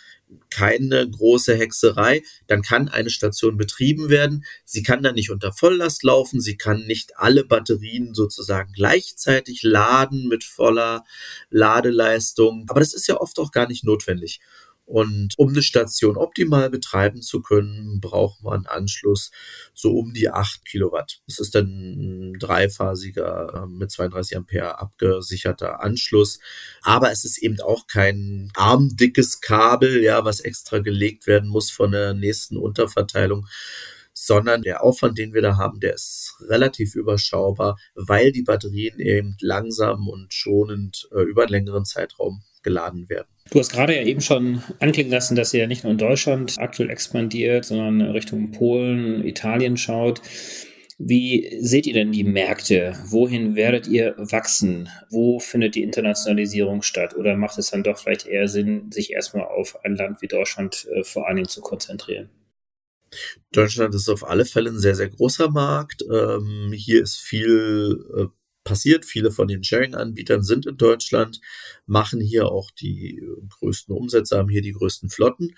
keine 0.49 1.09
große 1.09 1.55
Hexerei, 1.55 2.23
dann 2.47 2.61
kann 2.61 2.88
eine 2.88 3.09
Station 3.09 3.57
betrieben 3.57 4.09
werden. 4.09 4.45
Sie 4.63 4.83
kann 4.83 5.03
dann 5.03 5.15
nicht 5.15 5.29
unter 5.29 5.51
Volllast 5.53 6.03
laufen, 6.03 6.41
sie 6.41 6.57
kann 6.57 6.85
nicht 6.88 7.17
alle 7.17 7.43
Batterien 7.43 8.13
sozusagen 8.13 8.71
gleichzeitig 8.73 9.63
laden 9.63 10.27
mit 10.27 10.43
voller 10.43 11.03
Ladeleistung, 11.49 12.65
aber 12.69 12.79
das 12.79 12.93
ist 12.93 13.07
ja 13.07 13.17
oft 13.17 13.39
auch 13.39 13.51
gar 13.51 13.67
nicht 13.67 13.83
notwendig. 13.83 14.39
Und 14.85 15.33
um 15.37 15.49
eine 15.49 15.63
Station 15.63 16.15
optimal 16.15 16.69
betreiben 16.69 17.23
zu 17.23 17.41
können, 17.41 17.99
braucht 17.99 18.43
man 18.43 18.67
Anschluss 18.67 19.31
so 19.73 19.97
um 19.97 20.13
die 20.13 20.29
8 20.29 20.63
Kilowatt. 20.63 21.21
Das 21.27 21.39
ist 21.39 21.55
dann 21.55 21.65
ein 21.65 22.33
dreiphasiger 22.39 23.63
äh, 23.63 23.67
mit 23.67 23.89
32 23.89 24.37
Ampere 24.37 24.79
abgesicherter 24.79 25.81
Anschluss. 25.81 26.39
Aber 26.83 27.11
es 27.11 27.25
ist 27.25 27.39
eben 27.39 27.59
auch 27.61 27.87
kein 27.87 28.51
armdickes 28.53 29.41
Kabel, 29.41 30.03
ja, 30.03 30.23
was 30.23 30.39
extra 30.39 30.77
gelegt 30.79 31.25
werden 31.25 31.49
muss 31.49 31.71
von 31.71 31.91
der 31.91 32.13
nächsten 32.13 32.55
Unterverteilung, 32.55 33.47
sondern 34.13 34.61
der 34.61 34.83
Aufwand, 34.83 35.17
den 35.17 35.33
wir 35.33 35.41
da 35.41 35.57
haben, 35.57 35.79
der 35.79 35.95
ist 35.95 36.35
relativ 36.47 36.95
überschaubar, 36.95 37.77
weil 37.95 38.31
die 38.31 38.43
Batterien 38.43 38.99
eben 38.99 39.35
langsam 39.41 40.07
und 40.07 40.31
schonend 40.31 41.09
äh, 41.11 41.21
über 41.21 41.43
einen 41.43 41.51
längeren 41.51 41.85
Zeitraum 41.85 42.43
geladen 42.61 43.09
werden. 43.09 43.34
Du 43.51 43.60
hast 43.60 43.71
gerade 43.71 43.95
ja 43.95 44.03
eben 44.03 44.21
schon 44.21 44.63
anklingen 44.79 45.12
lassen, 45.12 45.36
dass 45.36 45.53
ihr 45.53 45.62
ja 45.62 45.67
nicht 45.67 45.84
nur 45.84 45.91
in 45.91 45.99
Deutschland 45.99 46.55
aktuell 46.58 46.89
expandiert, 46.89 47.65
sondern 47.65 48.01
Richtung 48.01 48.51
Polen, 48.51 49.23
Italien 49.25 49.77
schaut. 49.77 50.21
Wie 50.97 51.58
seht 51.60 51.88
ihr 51.88 51.93
denn 51.93 52.12
die 52.12 52.23
Märkte? 52.23 52.97
Wohin 53.10 53.55
werdet 53.55 53.88
ihr 53.88 54.15
wachsen? 54.17 54.89
Wo 55.10 55.39
findet 55.39 55.75
die 55.75 55.84
Internationalisierung 55.84 56.81
statt? 56.81 57.15
Oder 57.15 57.36
macht 57.36 57.58
es 57.58 57.69
dann 57.69 57.84
doch 57.84 57.97
vielleicht 57.97 58.25
eher 58.25 58.47
Sinn, 58.47 58.91
sich 58.91 59.12
erstmal 59.12 59.45
auf 59.45 59.84
ein 59.84 59.95
Land 59.95 60.21
wie 60.21 60.27
Deutschland 60.27 60.88
äh, 60.93 61.03
vor 61.03 61.27
allen 61.27 61.36
Dingen 61.36 61.49
zu 61.49 61.62
konzentrieren? 61.62 62.29
Deutschland 63.51 63.93
ist 63.93 64.10
auf 64.10 64.27
alle 64.27 64.45
Fälle 64.45 64.71
ein 64.71 64.79
sehr, 64.79 64.95
sehr 64.95 65.10
großer 65.10 65.51
Markt. 65.51 66.03
Ähm, 66.12 66.71
hier 66.73 67.03
ist 67.03 67.17
viel 67.17 68.05
äh, 68.17 68.25
passiert. 68.65 69.06
Viele 69.06 69.32
von 69.32 69.47
den 69.47 69.63
Sharing-Anbietern 69.63 70.43
sind 70.43 70.65
in 70.65 70.75
Deutschland, 70.75 71.39
machen 71.86 72.19
hier 72.19 72.47
auch 72.51 72.71
die 72.71 73.23
größten 73.60 73.95
Umsätze, 73.95 74.38
haben 74.38 74.49
hier 74.49 74.62
die 74.62 74.73
größten 74.73 75.10
Flotten. 75.10 75.56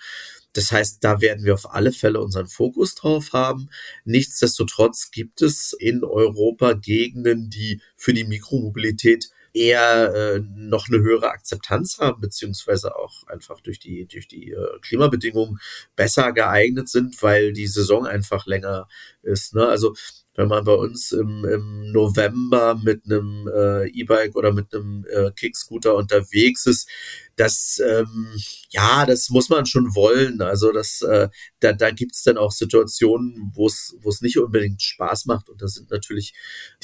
Das 0.52 0.70
heißt, 0.70 1.02
da 1.02 1.20
werden 1.20 1.44
wir 1.44 1.54
auf 1.54 1.74
alle 1.74 1.92
Fälle 1.92 2.20
unseren 2.20 2.46
Fokus 2.46 2.94
drauf 2.94 3.32
haben. 3.32 3.68
Nichtsdestotrotz 4.04 5.10
gibt 5.10 5.42
es 5.42 5.72
in 5.72 6.04
Europa 6.04 6.74
Gegenden, 6.74 7.50
die 7.50 7.82
für 7.96 8.14
die 8.14 8.24
Mikromobilität 8.24 9.30
eher 9.52 10.14
äh, 10.14 10.40
noch 10.40 10.88
eine 10.88 10.98
höhere 10.98 11.30
Akzeptanz 11.30 11.98
haben, 11.98 12.20
beziehungsweise 12.20 12.96
auch 12.96 13.26
einfach 13.26 13.60
durch 13.60 13.78
die, 13.78 14.06
durch 14.06 14.28
die 14.28 14.52
äh, 14.52 14.78
Klimabedingungen 14.82 15.58
besser 15.96 16.32
geeignet 16.32 16.88
sind, 16.88 17.20
weil 17.22 17.52
die 17.52 17.66
Saison 17.66 18.06
einfach 18.06 18.46
länger 18.46 18.88
ist. 19.22 19.54
Ne? 19.54 19.66
Also 19.66 19.94
wenn 20.38 20.46
man 20.46 20.62
bei 20.62 20.72
uns 20.72 21.10
im, 21.10 21.44
im 21.44 21.90
November 21.90 22.76
mit 22.76 23.02
einem 23.06 23.50
äh, 23.52 23.88
E-Bike 23.88 24.36
oder 24.36 24.52
mit 24.52 24.72
einem 24.72 25.04
äh, 25.10 25.32
Kickscooter 25.32 25.96
unterwegs 25.96 26.64
ist, 26.66 26.88
das 27.34 27.82
ähm, 27.84 28.28
ja, 28.70 29.04
das 29.04 29.30
muss 29.30 29.48
man 29.48 29.66
schon 29.66 29.96
wollen. 29.96 30.40
Also 30.40 30.70
das, 30.70 31.02
äh, 31.02 31.28
da, 31.58 31.72
da 31.72 31.90
gibt 31.90 32.14
es 32.14 32.22
dann 32.22 32.38
auch 32.38 32.52
Situationen, 32.52 33.50
wo 33.52 33.66
es 33.66 34.20
nicht 34.20 34.38
unbedingt 34.38 34.80
Spaß 34.80 35.26
macht. 35.26 35.48
Und 35.48 35.60
da 35.60 35.66
sind 35.66 35.90
natürlich 35.90 36.34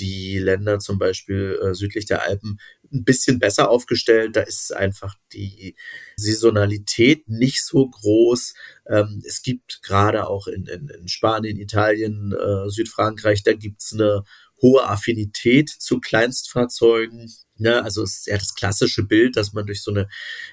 die 0.01 0.41
Länder 0.41 0.81
zum 0.81 0.99
Beispiel 0.99 1.57
äh, 1.63 1.75
südlich 1.75 2.07
der 2.07 2.25
Alpen 2.25 2.59
ein 2.95 3.05
bisschen 3.05 3.39
besser 3.39 3.71
aufgestellt. 3.71 4.37
Da 4.37 4.41
ist 4.41 4.75
einfach 4.75 5.17
die 5.33 5.77
Saisonalität 6.17 7.29
nicht 7.29 7.65
so 7.65 7.89
groß. 7.89 8.55
Ähm, 8.89 9.23
es 9.27 9.43
gibt 9.43 9.83
gerade 9.83 10.27
auch 10.29 10.47
in, 10.47 10.67
in, 10.67 10.89
in 10.89 11.09
Spanien, 11.09 11.59
Italien, 11.59 12.33
äh, 12.33 12.71
Südfrankreich, 12.71 13.43
da 13.43 13.53
gibt's 13.53 13.93
eine 13.93 14.23
hohe 14.63 14.89
Affinität 14.89 15.69
zu 15.69 16.01
Kleinstfahrzeugen. 16.01 17.31
Ne, 17.57 17.85
also 17.85 18.03
es 18.03 18.19
ist 18.19 18.27
ja 18.27 18.37
das 18.37 18.55
klassische 18.57 19.05
Bild, 19.05 19.37
dass 19.37 19.53
man 19.53 19.65
durch 19.65 19.81
so 19.81 19.93
eine, 19.93 20.09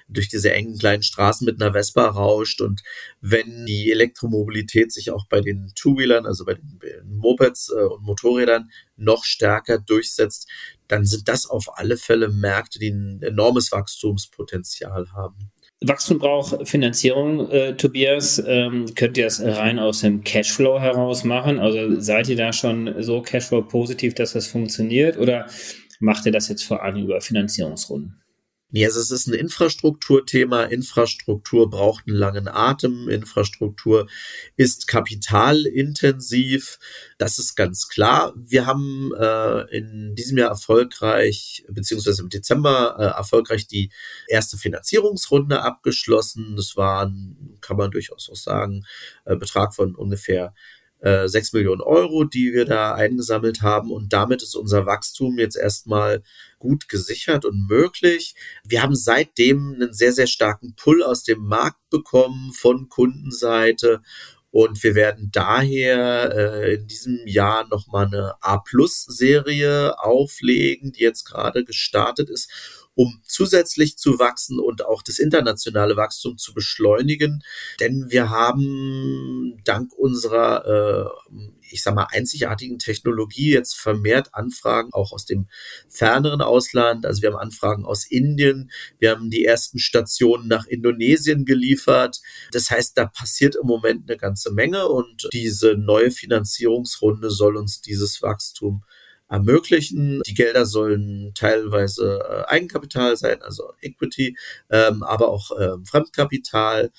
durch 0.08 0.30
diese 0.30 0.54
engen 0.54 0.78
kleinen 0.78 1.02
Straßen 1.02 1.46
mit 1.46 1.60
einer 1.60 1.74
Vespa 1.74 2.06
rauscht 2.06 2.62
und 2.62 2.84
wenn 3.22 3.66
die 3.66 3.90
Elektromobilität 3.90 4.92
sich 4.92 5.10
auch 5.10 5.26
bei 5.28 5.42
den 5.42 5.72
Two-Wheelern, 5.74 6.28
also 6.28 6.46
bei 6.46 6.54
den 6.54 6.80
Mopeds 7.06 7.72
äh, 7.76 7.82
und 7.86 8.04
Motorrädern 8.04 8.70
noch 8.98 9.24
stärker 9.24 9.80
durchsetzt, 9.80 10.48
dann 10.88 11.06
sind 11.06 11.28
das 11.28 11.48
auf 11.48 11.76
alle 11.80 11.98
Fälle 11.98 12.30
Märkte, 12.30 12.78
die 12.78 12.90
ein 12.90 13.24
enormes 13.24 13.72
Wachstumspotenzial 13.72 15.12
haben. 15.14 15.52
Wachstum 15.84 16.20
braucht 16.20 16.68
Finanzierung, 16.68 17.50
äh, 17.50 17.76
Tobias. 17.76 18.44
Ähm, 18.46 18.86
könnt 18.94 19.18
ihr 19.18 19.24
das 19.24 19.42
rein 19.42 19.80
aus 19.80 20.02
dem 20.02 20.24
Cashflow 20.24 20.80
heraus 20.80 21.24
machen? 21.24 21.58
Also 21.60 22.00
seid 22.00 22.30
ihr 22.30 22.36
da 22.36 22.54
schon 22.54 23.02
so 23.02 23.24
Cashflow 23.24 23.64
positiv, 23.64 24.14
dass 24.14 24.34
das 24.34 24.46
funktioniert? 24.46 25.18
Oder 25.18 25.48
macht 26.02 26.26
ihr 26.26 26.32
das 26.32 26.48
jetzt 26.50 26.64
vor 26.64 26.84
allem 26.84 27.04
über 27.04 27.22
Finanzierungsrunden? 27.22 28.22
Nee, 28.74 28.86
also 28.86 29.02
es 29.02 29.12
ist 29.12 29.28
ein 29.28 29.34
Infrastrukturthema. 29.34 30.64
Infrastruktur 30.64 31.70
braucht 31.70 32.08
einen 32.08 32.16
langen 32.16 32.48
Atem. 32.48 33.10
Infrastruktur 33.10 34.08
ist 34.56 34.88
kapitalintensiv. 34.88 36.80
Das 37.18 37.38
ist 37.38 37.56
ganz 37.56 37.90
klar. 37.90 38.34
Wir 38.38 38.66
haben 38.66 39.12
äh, 39.14 39.78
in 39.78 40.16
diesem 40.16 40.38
Jahr 40.38 40.52
erfolgreich, 40.52 41.66
beziehungsweise 41.68 42.22
im 42.22 42.30
Dezember 42.30 42.96
äh, 42.98 43.18
erfolgreich 43.18 43.68
die 43.68 43.92
erste 44.30 44.58
Finanzierungsrunde 44.58 45.62
abgeschlossen. 45.62 46.56
Das 46.56 46.78
war, 46.78 47.12
kann 47.60 47.76
man 47.76 47.92
durchaus 47.92 48.30
auch 48.30 48.38
sagen, 48.38 48.86
äh, 49.26 49.36
Betrag 49.36 49.76
von 49.76 49.96
ungefähr 49.96 50.54
äh, 51.02 51.28
6 51.28 51.54
Millionen 51.54 51.82
Euro, 51.82 52.24
die 52.24 52.54
wir 52.54 52.66
da 52.66 52.94
eingesammelt 52.94 53.62
haben. 53.62 53.92
Und 53.92 54.14
damit 54.14 54.42
ist 54.42 54.56
unser 54.56 54.86
Wachstum 54.86 55.38
jetzt 55.38 55.58
erstmal 55.58 56.24
gut 56.60 56.88
gesichert 56.88 57.44
und 57.46 57.68
möglich. 57.68 58.36
Wir 58.64 58.84
haben 58.84 58.96
seitdem 58.96 59.74
einen 59.76 59.94
sehr, 59.94 60.14
sehr 60.14 60.28
starken 60.28 60.76
Pull 60.76 61.04
aus 61.04 61.24
dem 61.24 61.40
Markt 61.40 61.90
bekommen 61.90 62.54
von 62.54 62.88
Kundenseite. 62.90 64.02
Und 64.52 64.84
wir 64.84 64.96
werden 64.96 65.30
daher 65.32 66.34
äh, 66.36 66.76
in 66.76 66.88
diesem 66.88 67.20
Jahr 67.26 67.68
nochmal 67.70 68.08
eine 68.08 68.36
A-Plus-Serie 68.42 69.98
auflegen, 69.98 70.92
die 70.92 71.04
jetzt 71.04 71.24
gerade 71.24 71.64
gestartet 71.64 72.30
ist 72.30 72.81
um 73.02 73.20
zusätzlich 73.26 73.98
zu 73.98 74.20
wachsen 74.20 74.60
und 74.60 74.86
auch 74.86 75.02
das 75.02 75.18
internationale 75.18 75.98
Wachstum 75.98 76.38
zu 76.38 76.54
beschleunigen. 76.54 77.42
Denn 77.80 78.12
wir 78.12 78.30
haben 78.30 79.60
dank 79.64 79.92
unserer, 79.94 81.10
äh, 81.32 81.36
ich 81.72 81.82
sag 81.82 81.96
mal, 81.96 82.08
einzigartigen 82.12 82.78
Technologie 82.78 83.54
jetzt 83.54 83.76
vermehrt 83.76 84.36
Anfragen 84.36 84.94
auch 84.94 85.14
aus 85.14 85.26
dem 85.26 85.48
ferneren 85.90 86.44
Ausland. 86.44 87.08
Also 87.08 87.24
wir 87.24 87.32
haben 87.32 87.40
Anfragen 87.40 87.86
aus 87.86 88.06
Indien. 88.06 88.70
Wir 89.00 89.10
haben 89.10 89.32
die 89.32 89.46
ersten 89.46 89.80
Stationen 89.80 90.48
nach 90.48 90.68
Indonesien 90.68 91.46
geliefert. 91.46 92.22
Das 92.52 92.70
heißt, 92.70 92.96
da 93.00 93.08
passiert 93.08 93.56
im 93.56 93.66
Moment 93.66 94.08
eine 94.08 94.18
ganze 94.18 94.52
Menge 94.52 94.88
und 94.90 95.28
diese 95.34 95.74
neue 95.74 96.12
Finanzierungsrunde 96.12 97.32
soll 97.32 97.58
uns 97.58 97.82
dieses 97.82 98.22
Wachstum 98.22 98.84
ermöglichen. 99.32 100.22
Die 100.28 100.34
Gelder 100.34 100.66
sollen 100.66 101.32
teilweise 101.34 102.20
äh, 102.20 102.52
Eigenkapital 102.52 103.16
sein, 103.16 103.42
also 103.42 103.72
Equity, 103.82 104.38
ähm, 104.70 105.02
aber 105.04 105.30
auch 105.30 105.52
ähm, 105.60 105.86
Fremdkapital. 105.86 106.92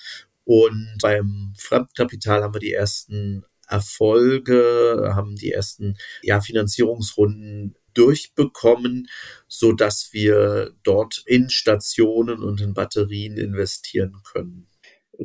Und 0.44 0.96
beim 1.00 1.52
Fremdkapital 1.56 2.42
haben 2.42 2.54
wir 2.54 2.60
die 2.60 2.72
ersten 2.72 3.44
Erfolge, 3.68 5.12
haben 5.14 5.36
die 5.36 5.52
ersten 5.52 5.96
ja, 6.22 6.40
Finanzierungsrunden 6.40 7.76
durchbekommen, 7.94 9.08
so 9.46 9.72
dass 9.72 10.12
wir 10.12 10.72
dort 10.82 11.22
in 11.26 11.50
Stationen 11.50 12.42
und 12.42 12.60
in 12.60 12.72
Batterien 12.72 13.36
investieren 13.36 14.22
können. 14.24 14.66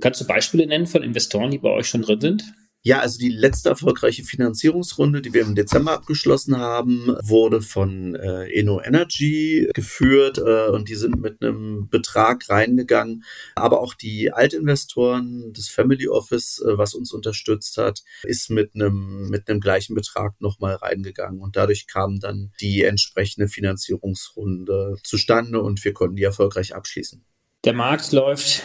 Kannst 0.02 0.22
du 0.22 0.28
Beispiele 0.28 0.68
nennen 0.68 0.86
von 0.86 1.02
Investoren, 1.02 1.52
die 1.52 1.58
bei 1.58 1.70
euch 1.70 1.88
schon 1.88 2.02
drin 2.02 2.22
sind? 2.22 2.44
Ja, 2.84 3.00
also 3.00 3.18
die 3.18 3.30
letzte 3.30 3.70
erfolgreiche 3.70 4.24
Finanzierungsrunde, 4.24 5.22
die 5.22 5.34
wir 5.34 5.42
im 5.42 5.56
Dezember 5.56 5.92
abgeschlossen 5.92 6.58
haben, 6.58 7.18
wurde 7.22 7.62
von 7.62 8.16
äh, 8.16 8.50
Eno 8.52 8.82
Energy 8.82 9.70
geführt 9.74 10.38
äh, 10.38 10.68
und 10.70 10.88
die 10.88 10.96
sind 10.96 11.20
mit 11.20 11.42
einem 11.42 11.90
Betrag 11.90 12.50
reingegangen. 12.50 13.26
Aber 13.56 13.82
auch 13.82 13.94
die 13.94 14.32
Altinvestoren, 14.32 15.52
das 15.54 15.68
Family 15.68 16.08
Office, 16.08 16.64
äh, 16.66 16.78
was 16.78 16.94
uns 16.94 17.12
unterstützt 17.12 17.78
hat, 17.78 18.04
ist 18.24 18.50
mit 18.50 18.72
einem 18.74 19.28
mit 19.30 19.50
einem 19.50 19.60
gleichen 19.60 19.94
Betrag 19.94 20.40
nochmal 20.40 20.76
reingegangen 20.76 21.42
und 21.42 21.58
dadurch 21.58 21.88
kam 21.88 22.20
dann 22.20 22.54
die 22.62 22.84
entsprechende 22.84 23.50
Finanzierungsrunde 23.50 24.96
zustande 25.04 25.62
und 25.62 25.84
wir 25.84 25.94
konnten 25.94 26.16
die 26.16 26.24
erfolgreich 26.24 26.74
abschließen. 26.74 27.26
Der 27.66 27.74
Markt 27.74 28.12
läuft 28.14 28.64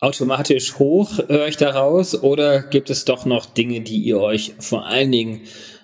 automatisch 0.00 0.78
hoch, 0.78 1.18
höre 1.28 1.48
ich 1.48 1.56
daraus, 1.56 2.14
oder 2.22 2.62
gibt 2.62 2.90
es 2.90 3.04
doch 3.04 3.24
noch 3.26 3.46
Dinge, 3.46 3.80
die 3.82 3.98
ihr 3.98 4.18
euch 4.20 4.54
vor 4.58 4.86
allen 4.86 5.12
Dingen 5.12 5.42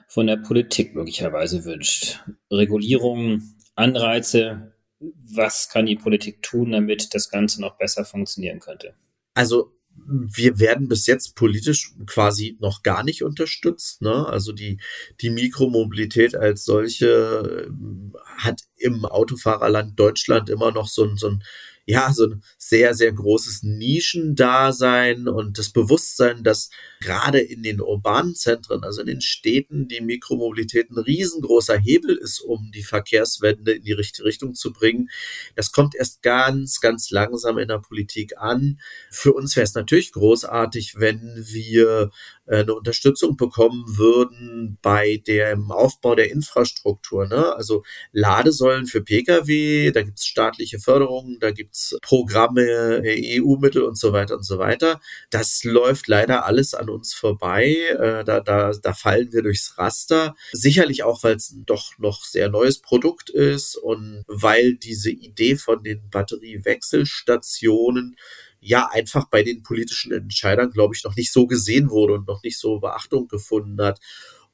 von 0.09 0.27
der 0.27 0.37
Politik 0.37 0.95
möglicherweise 0.95 1.65
wünscht? 1.65 2.21
Regulierung, 2.51 3.43
Anreize, 3.75 4.75
was 5.01 5.69
kann 5.69 5.87
die 5.87 5.97
Politik 5.97 6.43
tun, 6.43 6.73
damit 6.73 7.15
das 7.15 7.31
Ganze 7.31 7.61
noch 7.61 7.79
besser 7.79 8.05
funktionieren 8.05 8.61
könnte? 8.61 8.95
Also 9.35 9.73
wir 10.07 10.59
werden 10.59 10.89
bis 10.89 11.07
jetzt 11.07 11.37
politisch 11.37 11.93
quasi 12.07 12.57
noch 12.61 12.83
gar 12.83 13.05
nicht 13.05 13.23
unterstützt. 13.23 14.03
Ne? 14.03 14.27
Also 14.27 14.53
die, 14.53 14.79
die 15.21 15.31
Mikromobilität 15.31 16.35
als 16.35 16.65
solche 16.65 17.69
äh, 17.69 18.19
hat 18.39 18.63
im 18.77 19.05
Autofahrerland 19.05 19.99
Deutschland 19.99 20.49
immer 20.49 20.73
noch 20.73 20.89
so 20.89 21.05
ein, 21.05 21.17
so 21.17 21.29
ein 21.29 21.45
ja, 21.91 22.13
so 22.13 22.27
ein 22.27 22.43
sehr, 22.57 22.95
sehr 22.95 23.13
großes 23.13 23.65
Nischendasein 23.65 25.27
und 25.27 25.59
das 25.59 25.71
Bewusstsein, 25.71 26.45
dass 26.45 26.71
gerade 27.01 27.41
in 27.41 27.65
den 27.65 27.81
urbanen 27.81 28.37
Zentren, 28.37 28.85
also 28.85 29.01
in 29.01 29.09
den 29.09 29.21
Städten, 29.21 29.89
die 29.89 30.01
Mikromobilität 30.01 30.91
ein 30.91 30.99
riesengroßer 30.99 31.77
Hebel 31.79 32.17
ist, 32.17 32.41
um 32.41 32.71
die 32.73 32.85
Verkehrswende 32.85 33.73
in 33.73 33.83
die 33.83 33.93
richtige 33.93 34.25
Richtung 34.25 34.55
zu 34.55 34.73
bringen. 34.73 35.11
Das 35.57 35.73
kommt 35.73 35.97
erst 35.97 36.23
ganz, 36.23 36.81
ganz 36.81 37.11
langsam 37.11 37.59
in 37.59 37.67
der 37.67 37.79
Politik 37.79 38.39
an. 38.39 38.79
Für 39.11 39.33
uns 39.33 39.57
wäre 39.57 39.65
es 39.65 39.75
natürlich 39.75 40.13
großartig, 40.13 40.95
wenn 40.97 41.21
wir 41.37 42.13
eine 42.51 42.75
Unterstützung 42.75 43.37
bekommen 43.37 43.85
würden 43.97 44.79
bei 44.83 45.23
dem 45.27 45.71
Aufbau 45.71 46.15
der 46.15 46.31
Infrastruktur. 46.31 47.27
Ne? 47.27 47.55
Also 47.55 47.83
Ladesäulen 48.13 48.87
für 48.87 49.03
Pkw, 49.03 49.93
da 49.93 50.03
gibt 50.03 50.19
es 50.19 50.27
staatliche 50.27 50.81
Förderungen, 50.81 51.39
da 51.41 51.51
gibt 51.51 51.77
es 51.77 51.97
Programme, 52.03 53.03
EU-Mittel 53.05 53.83
und 53.83 53.99
so 53.99 54.13
weiter 54.13 54.37
und 54.37 54.45
so 54.45 54.59
weiter. 54.59 55.01
Das 55.31 55.65
läuft 55.65 56.09
leider 56.09 56.45
alles 56.45 56.75
an 56.75 56.91
uns 56.91 57.15
vorbei. 57.15 57.75
Äh, 57.99 58.25
da, 58.25 58.41
da, 58.41 58.73
da 58.73 58.93
fallen 58.93 59.33
wir 59.33 59.43
durchs 59.43 59.79
Raster. 59.79 60.35
Sicherlich 60.53 61.05
auch, 61.05 61.23
weil 61.23 61.37
es 61.37 61.55
doch 61.67 61.97
noch 61.99 62.25
sehr 62.25 62.49
neues 62.49 62.81
Produkt 62.81 63.31
ist 63.31 63.77
und 63.77 64.25
weil 64.27 64.75
diese 64.75 65.11
Idee 65.11 65.57
von 65.57 65.83
den 65.83 66.09
Batteriewechselstationen 66.11 68.17
ja 68.61 68.89
einfach 68.93 69.27
bei 69.29 69.43
den 69.43 69.63
politischen 69.63 70.13
Entscheidern, 70.13 70.71
glaube 70.71 70.95
ich, 70.95 71.05
noch 71.05 71.17
nicht 71.17 71.33
so 71.33 71.47
gesehen 71.47 71.91
wurde 71.91 72.15
und 72.15 72.29
noch 72.29 72.43
nicht 72.43 72.59
so 72.59 72.79
Beachtung 72.79 73.29
gefunden 73.29 73.81
hat 73.83 74.01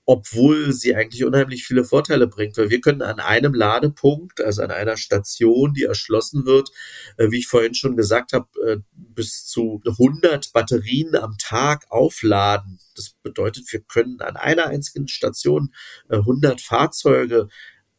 obwohl 0.09 0.73
sie 0.73 0.95
eigentlich 0.95 1.25
unheimlich 1.25 1.65
viele 1.67 1.85
Vorteile 1.85 2.29
bringt, 2.29 2.57
weil 2.57 2.71
wir 2.71 2.81
können 2.81 3.03
an 3.03 3.19
einem 3.19 3.53
Ladepunkt, 3.53 4.41
also 4.41 4.63
an 4.63 4.71
einer 4.71 4.97
Station, 4.97 5.75
die 5.75 5.83
erschlossen 5.83 6.47
wird, 6.47 6.71
äh, 7.17 7.31
wie 7.33 7.41
ich 7.41 7.49
vorhin 7.49 7.75
schon 7.75 7.97
gesagt 7.97 8.33
habe, 8.33 8.47
äh, 8.65 8.77
bis 8.93 9.47
zu 9.47 9.83
100 9.85 10.53
Batterien 10.53 11.17
am 11.17 11.37
Tag 11.39 11.87
aufladen. 11.91 12.79
Das 12.95 13.17
bedeutet, 13.25 13.71
wir 13.73 13.81
können 13.81 14.21
an 14.21 14.37
einer 14.37 14.67
einzigen 14.67 15.09
Station 15.09 15.75
100 16.09 16.61
äh, 16.61 16.63
Fahrzeuge 16.63 17.49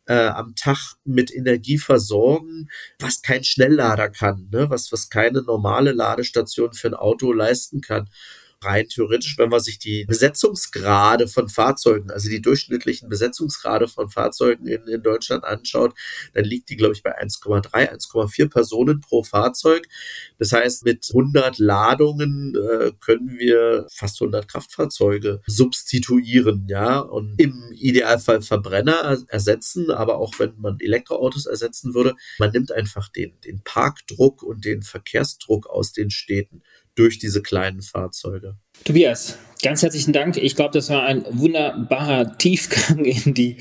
äh, 0.08 0.28
am 0.28 0.56
Tag 0.56 0.96
mit 1.04 1.34
Energie 1.34 1.78
versorgen, 1.78 2.70
was 3.00 3.22
kein 3.22 3.44
Schnelllader 3.44 4.10
kann, 4.10 4.50
ne? 4.52 4.70
was, 4.70 4.92
was 4.92 5.10
keine 5.10 5.42
normale 5.42 5.92
Ladestation 5.92 6.74
für 6.74 6.88
ein 6.88 6.94
Auto 6.94 7.32
leisten 7.32 7.82
kann 7.82 8.10
rein 8.64 8.88
theoretisch, 8.88 9.38
wenn 9.38 9.50
man 9.50 9.60
sich 9.60 9.80
die 9.80 10.06
Besetzungsgrade 10.06 11.28
von 11.28 11.50
Fahrzeugen, 11.50 12.12
also 12.12 12.30
die 12.30 12.42
durchschnittlichen 12.42 13.10
Besetzungsgrade 13.10 13.88
von 13.88 14.10
Fahrzeugen 14.10 14.68
in, 14.68 14.88
in 14.88 15.04
Deutschland 15.04 15.44
anschaut, 15.44 15.94
dann 16.34 16.46
liegt 16.46 16.70
die, 16.70 16.78
glaube 16.78 16.94
ich, 16.94 17.04
bei 17.04 17.20
1,3, 17.22 17.72
1,4 17.72 18.50
Personen 18.50 19.02
pro 19.02 19.24
Fahrzeug. 19.24 19.88
Das 20.40 20.52
heißt, 20.52 20.86
mit 20.86 21.08
100 21.10 21.60
Ladungen 21.60 22.56
äh, 22.56 22.92
können 23.00 23.38
wir 23.38 23.88
fast 23.94 24.22
100 24.22 24.48
Kraftfahrzeuge 24.48 25.42
substituieren, 25.46 26.66
ja, 26.68 27.00
und 27.00 27.40
im 27.40 27.72
Idealfall 27.74 28.42
Verbrenner 28.42 29.18
ersetzen, 29.28 29.92
aber 29.92 30.18
auch 30.18 30.40
wenn 30.40 30.54
man 30.58 30.80
Elektroautos 30.80 31.46
ersetzen 31.46 31.94
würde, 31.94 32.16
man 32.40 32.52
nimmt 32.52 32.72
einfach 32.72 33.10
den, 33.10 33.40
den 33.42 33.62
Parkdruck 33.64 34.44
und 34.44 34.66
den 34.66 34.82
Verkehrsdruck 34.82 35.68
aus 35.68 35.94
den 35.94 36.10
Städten 36.10 36.64
durch 36.98 37.20
diese 37.20 37.42
kleinen 37.42 37.82
Fahrzeuge. 37.82 38.58
Tobias, 38.84 39.38
ganz 39.64 39.84
herzlichen 39.84 40.14
Dank. 40.14 40.38
Ich 40.38 40.56
glaube, 40.56 40.72
das 40.74 40.90
war 40.90 41.04
ein 41.04 41.26
wunderbarer 41.30 42.38
Tiefgang 42.38 43.06
in 43.06 43.34
die 43.34 43.58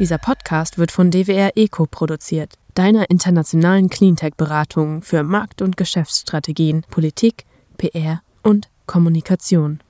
Dieser 0.00 0.16
Podcast 0.16 0.78
wird 0.78 0.92
von 0.92 1.10
DWR 1.10 1.58
Eco 1.58 1.84
produziert, 1.84 2.54
deiner 2.72 3.10
internationalen 3.10 3.90
Cleantech-Beratung 3.90 5.02
für 5.02 5.22
Markt- 5.22 5.60
und 5.60 5.76
Geschäftsstrategien, 5.76 6.86
Politik, 6.88 7.44
PR 7.76 8.22
und 8.42 8.70
Kommunikation. 8.86 9.82